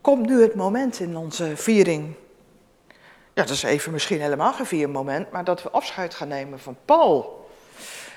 [0.00, 2.14] komt nu het moment in onze viering.
[3.34, 6.76] Ja, dat is even misschien helemaal geen viermoment, maar dat we afscheid gaan nemen van
[6.84, 7.48] Paul.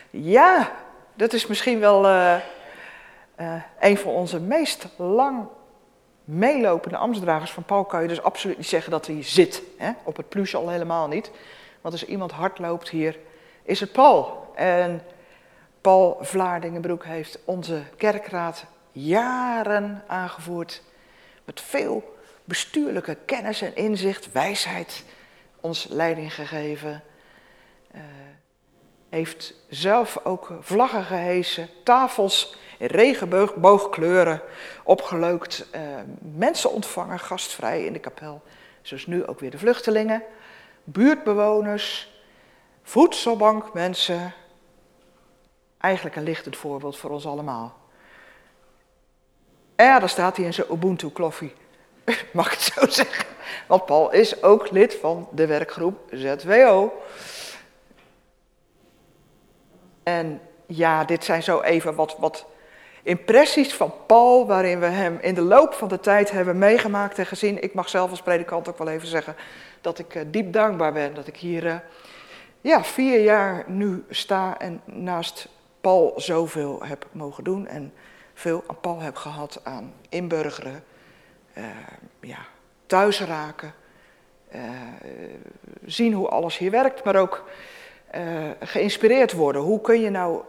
[0.09, 0.71] Ja,
[1.13, 2.35] dat is misschien wel uh,
[3.39, 5.47] uh, een van onze meest lang
[6.23, 7.51] meelopende ambtsdragers.
[7.51, 9.61] Van Paul kan je dus absoluut niet zeggen dat hij zit.
[9.77, 9.91] Hè?
[10.03, 11.31] Op het plus al helemaal niet.
[11.81, 13.17] Want als iemand hard loopt hier,
[13.63, 14.51] is het Paul.
[14.55, 15.01] En
[15.81, 20.81] Paul Vlaardingenbroek heeft onze kerkraad jaren aangevoerd.
[21.45, 25.03] Met veel bestuurlijke kennis en inzicht, wijsheid
[25.61, 27.03] ons leiding gegeven.
[27.95, 28.01] Uh,
[29.09, 32.55] heeft zelf ook vlaggen gehesen, tafels
[32.87, 34.41] regenboogkleuren
[34.83, 35.81] opgeleukt, uh,
[36.35, 38.41] mensen ontvangen, gastvrij in de kapel.
[38.81, 40.23] Zoals nu ook weer de vluchtelingen,
[40.83, 42.11] buurtbewoners,
[42.83, 44.33] voedselbankmensen.
[45.77, 47.77] Eigenlijk een lichtend voorbeeld voor ons allemaal.
[49.75, 51.53] Ja, daar staat hij in zijn Ubuntu-kloffie.
[52.33, 53.25] Mag ik het zo zeggen?
[53.67, 56.93] Want Paul is ook lid van de werkgroep ZWO.
[60.03, 62.45] En ja, dit zijn zo even wat, wat
[63.03, 67.25] impressies van Paul, waarin we hem in de loop van de tijd hebben meegemaakt en
[67.25, 67.63] gezien.
[67.63, 69.35] Ik mag zelf als predikant ook wel even zeggen
[69.81, 71.75] dat ik eh, diep dankbaar ben dat ik hier uh,
[72.61, 75.47] ja, vier jaar nu sta en naast
[75.81, 77.93] Paul zoveel heb mogen doen en
[78.33, 80.83] veel aan Paul heb gehad aan inburgeren,
[81.57, 81.63] uh,
[82.19, 82.45] ja,
[82.85, 83.73] thuis raken,
[85.85, 87.43] zien hoe alles hier werkt, maar ook
[88.59, 89.61] geïnspireerd worden.
[89.61, 90.41] Hoe kun je nou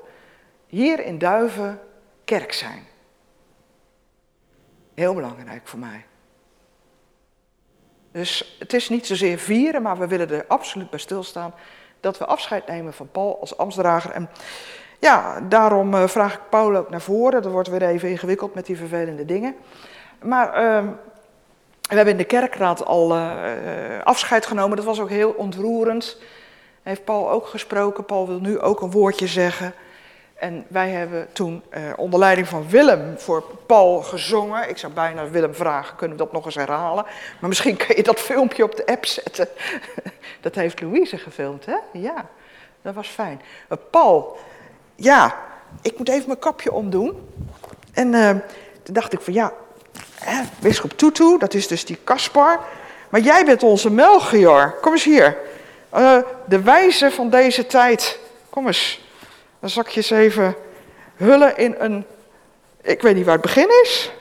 [0.66, 1.80] hier in Duiven
[2.24, 2.86] kerk zijn.
[4.94, 6.04] Heel belangrijk voor mij.
[8.12, 11.54] Dus het is niet zozeer vieren, maar we willen er absoluut bij stilstaan
[12.00, 14.10] dat we afscheid nemen van Paul als ambtsdrager.
[14.10, 14.28] En
[14.98, 17.42] ja, daarom eh, vraag ik Paul ook naar voren.
[17.42, 19.54] Dat wordt weer even ingewikkeld met die vervelende dingen.
[20.22, 20.88] Maar uh,
[21.88, 23.32] we hebben in de kerkraad al uh,
[24.04, 24.76] afscheid genomen.
[24.76, 26.18] Dat was ook heel ontroerend.
[26.82, 28.04] Heeft Paul ook gesproken.
[28.04, 29.74] Paul wil nu ook een woordje zeggen.
[30.34, 34.68] En wij hebben toen eh, onder leiding van Willem voor Paul gezongen.
[34.68, 37.04] Ik zou bijna Willem vragen, kunnen we dat nog eens herhalen?
[37.40, 39.48] Maar misschien kun je dat filmpje op de app zetten.
[40.40, 41.76] dat heeft Louise gefilmd, hè?
[41.92, 42.26] Ja,
[42.82, 43.40] dat was fijn.
[43.70, 44.38] Uh, Paul,
[44.94, 45.36] ja,
[45.82, 47.28] ik moet even mijn kapje omdoen.
[47.92, 48.30] En uh,
[48.82, 49.52] toen dacht ik van ja,
[50.18, 52.60] hè, Bisschop Tutu, dat is dus die Kaspar.
[53.08, 54.74] Maar jij bent onze Melchior.
[54.80, 55.36] Kom eens hier.
[56.46, 58.18] De wijze van deze tijd.
[58.50, 59.03] Kom eens.
[59.64, 60.56] Dan zal ik je eens even
[61.14, 62.04] hullen in een.
[62.82, 64.12] Ik weet niet waar het begin is.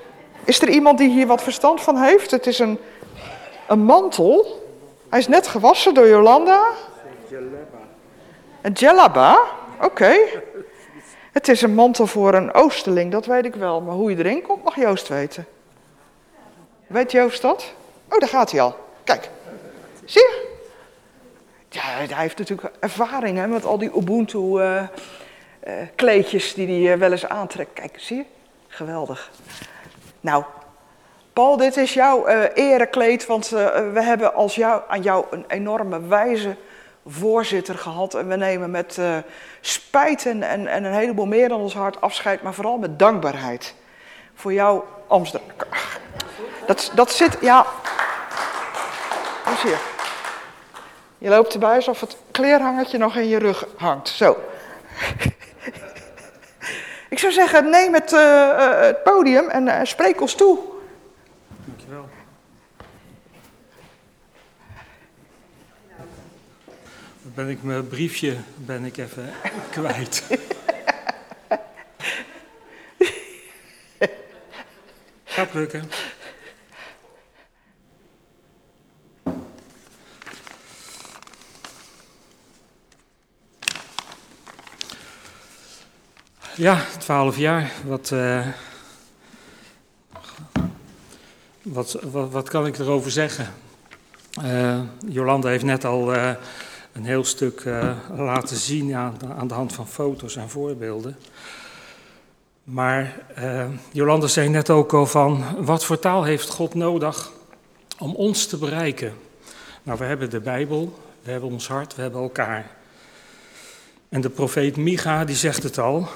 [0.43, 2.31] Is er iemand die hier wat verstand van heeft?
[2.31, 2.79] Het is een,
[3.67, 4.63] een mantel.
[5.09, 6.63] Hij is net gewassen door Jolanda.
[8.61, 9.39] Een jellaba?
[9.81, 10.15] Oké.
[11.31, 13.81] Het is een mantel voor een oosterling, dat weet ik wel.
[13.81, 15.45] Maar hoe je erin komt, mag Joost weten.
[16.87, 17.73] Weet Joost dat?
[18.09, 18.75] Oh, daar gaat hij al.
[19.03, 19.29] Kijk.
[20.05, 20.51] Zie je?
[21.69, 24.39] Ja, hij heeft natuurlijk ervaring hè, met al die Ubuntu.
[24.39, 24.83] Uh,
[25.67, 27.73] uh, kleedjes die hij uh, wel eens aantrekt.
[27.73, 28.25] Kijk, zie je?
[28.67, 29.31] Geweldig.
[30.19, 30.43] Nou,
[31.33, 36.07] Paul, dit is jouw uh, erekleed, want we hebben als jou, aan jou een enorme
[36.07, 36.55] wijze
[37.05, 38.13] voorzitter gehad.
[38.13, 38.99] En we nemen met
[39.61, 43.75] spijt en, en, en, een heleboel meer dan ons hart afscheid, maar vooral met dankbaarheid
[44.33, 45.49] voor jouw Amsterdam.
[46.65, 47.65] Dat, dat zit, ja.
[49.63, 49.77] Je?
[51.17, 54.09] Je loopt erbij alsof het kleerhangertje nog in je rug hangt.
[54.09, 54.37] Zo.
[57.13, 60.59] Ik zou zeggen, neem het, uh, het podium en uh, spreek ons toe.
[61.65, 62.09] Dankjewel.
[67.21, 69.29] Dan ben ik mijn briefje ben ik even
[69.71, 70.23] kwijt.
[75.35, 75.89] Gaat lukken.
[86.55, 87.71] Ja, twaalf jaar.
[87.85, 88.47] Wat, uh,
[91.61, 93.53] wat, wat, wat, kan ik erover zeggen?
[94.43, 96.31] Uh, Jolanda heeft net al uh,
[96.91, 97.63] een heel stuk
[98.15, 101.17] laten zien aan, aan, de hand van foto's en voorbeelden.
[102.63, 103.15] Maar
[103.91, 107.31] Jolanda zei net ook al van, wat voor taal heeft God nodig
[107.97, 109.13] om ons te bereiken?
[109.83, 112.71] Nou, we hebben de Bijbel, we hebben ons hart, we hebben elkaar.
[114.09, 116.07] En de profeet Micha die zegt het al,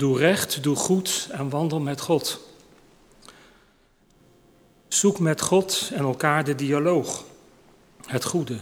[0.00, 2.40] Doe recht, doe goed en wandel met God.
[4.88, 7.24] Zoek met God en elkaar de dialoog,
[8.06, 8.58] het goede.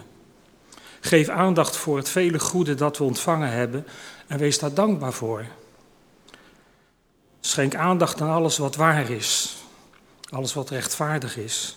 [1.00, 3.86] Geef aandacht voor het vele goede dat we ontvangen hebben
[4.26, 5.46] en wees daar dankbaar voor.
[7.40, 9.56] Schenk aandacht aan alles wat waar is.
[10.30, 11.76] alles wat rechtvaardig is,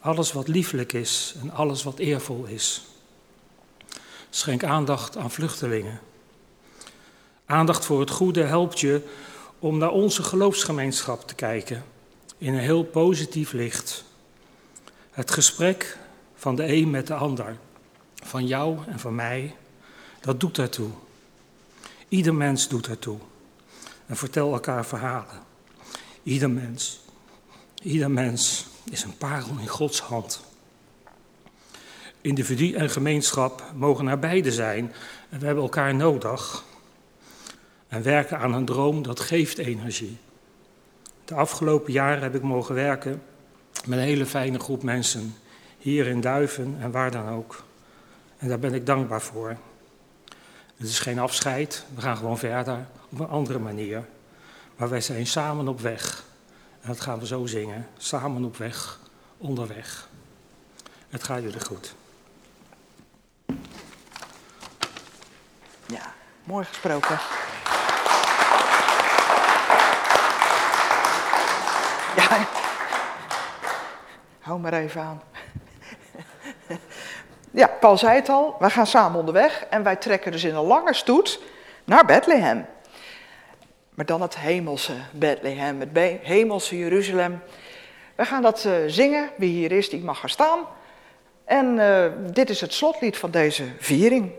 [0.00, 2.84] alles wat lieflijk is en alles wat eervol is.
[4.30, 6.00] Schenk aandacht aan vluchtelingen.
[7.46, 9.02] Aandacht voor het goede helpt je
[9.58, 11.84] om naar onze geloofsgemeenschap te kijken
[12.38, 14.04] in een heel positief licht.
[15.10, 15.98] Het gesprek
[16.34, 17.56] van de een met de ander,
[18.14, 19.54] van jou en van mij,
[20.20, 20.90] dat doet daartoe.
[22.08, 23.18] Ieder mens doet daartoe.
[24.06, 25.42] En vertel elkaar verhalen.
[26.22, 27.00] Ieder mens,
[27.82, 30.40] ieder mens is een parel in Gods hand.
[32.20, 34.92] Individu en gemeenschap mogen naar beide zijn
[35.28, 36.64] en we hebben elkaar nodig.
[37.88, 40.18] En werken aan een droom, dat geeft energie.
[41.24, 43.22] De afgelopen jaren heb ik mogen werken
[43.86, 45.36] met een hele fijne groep mensen.
[45.78, 47.64] Hier in Duiven en waar dan ook.
[48.38, 49.56] En daar ben ik dankbaar voor.
[50.76, 54.04] Het is geen afscheid, we gaan gewoon verder op een andere manier.
[54.76, 56.24] Maar wij zijn samen op weg.
[56.80, 57.86] En dat gaan we zo zingen.
[57.96, 58.98] Samen op weg,
[59.38, 60.08] onderweg.
[61.08, 61.94] Het gaat jullie goed.
[65.86, 66.14] Ja,
[66.44, 67.18] mooi gesproken.
[74.40, 75.22] Hou maar even aan.
[77.50, 80.64] Ja, Paul zei het al, wij gaan samen onderweg en wij trekken dus in een
[80.64, 81.40] lange stoet
[81.84, 82.66] naar Bethlehem.
[83.94, 87.42] Maar dan het hemelse Bethlehem, het hemelse Jeruzalem.
[88.14, 90.58] We gaan dat eh, zingen, wie hier is, die mag gaan staan.
[91.44, 94.32] En eh, dit is het slotlied van deze viering.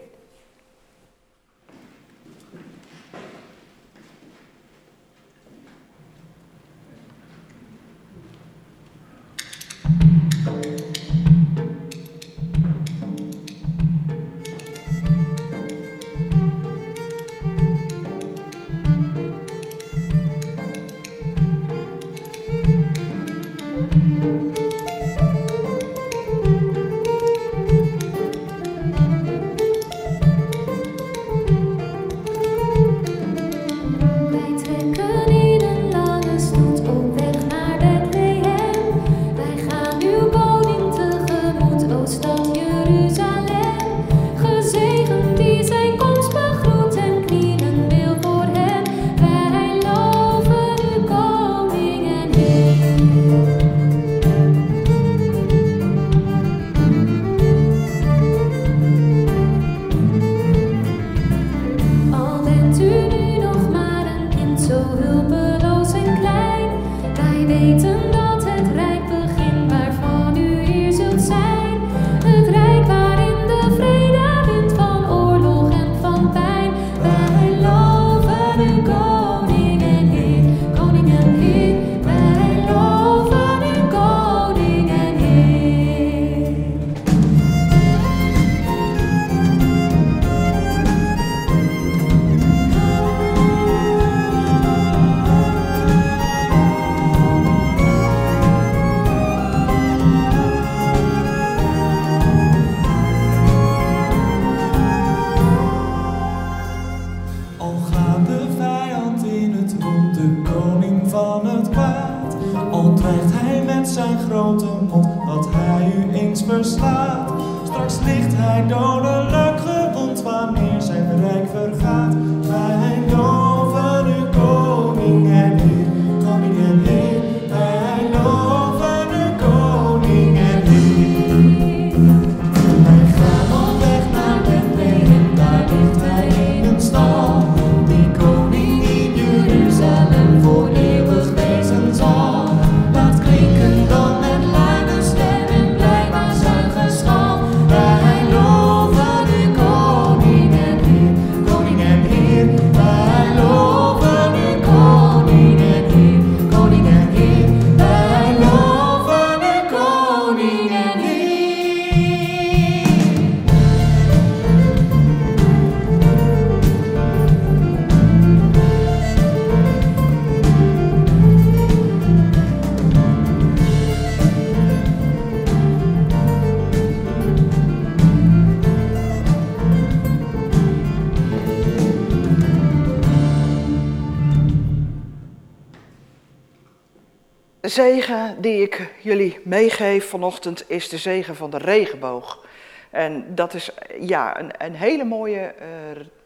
[187.67, 192.45] De zegen die ik jullie meegeef vanochtend is de zegen van de regenboog.
[192.89, 195.67] En dat is ja, een, een hele mooie eh,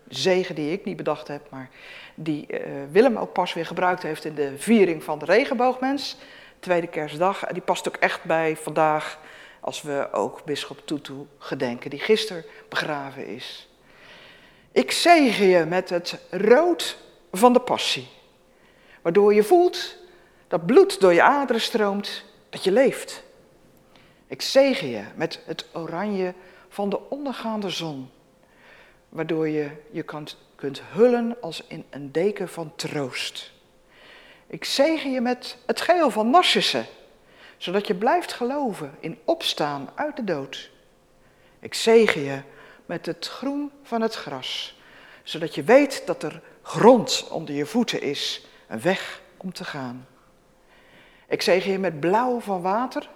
[0.08, 1.70] zegen die ik niet bedacht heb, maar
[2.16, 2.60] die eh,
[2.92, 6.18] Willem ook pas weer gebruikt heeft in de viering van de regenboogmens.
[6.60, 7.44] tweede kerstdag.
[7.44, 9.20] En die past ook echt bij vandaag,
[9.60, 13.70] als we ook bischop Tutu gedenken, die gisteren begraven is.
[14.72, 16.98] Ik zegen je met het rood
[17.32, 18.08] van de passie,
[19.02, 20.00] waardoor je voelt
[20.52, 23.24] dat bloed door je aderen stroomt, dat je leeft.
[24.28, 26.34] Ik zegen je met het oranje
[26.70, 28.10] van de ondergaande zon,
[29.10, 33.52] waardoor je je kunt, kunt hullen als in een deken van troost.
[34.48, 36.86] Ik zegen je met het geel van Narcissen,
[37.58, 40.70] zodat je blijft geloven in opstaan uit de dood.
[41.60, 42.42] Ik zegen je
[42.86, 44.80] met het groen van het gras,
[45.24, 50.06] zodat je weet dat er grond onder je voeten is, een weg om te gaan.
[51.32, 53.10] Ik zegen je met blauw van water,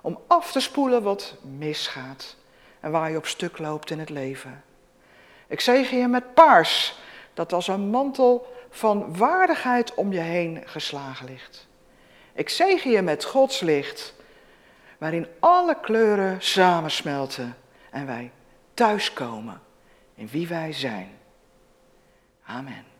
[0.00, 2.36] om af te spoelen wat misgaat
[2.80, 4.64] en waar je op stuk loopt in het leven.
[5.46, 6.98] Ik zegen je met paars,
[7.34, 11.68] dat als een mantel van waardigheid om je heen geslagen ligt.
[12.32, 14.14] Ik zegen je met Gods licht,
[14.98, 17.56] waarin alle kleuren samensmelten
[17.90, 18.30] en wij
[18.74, 19.60] thuiskomen
[20.14, 21.18] in wie wij zijn.
[22.44, 22.91] Amen.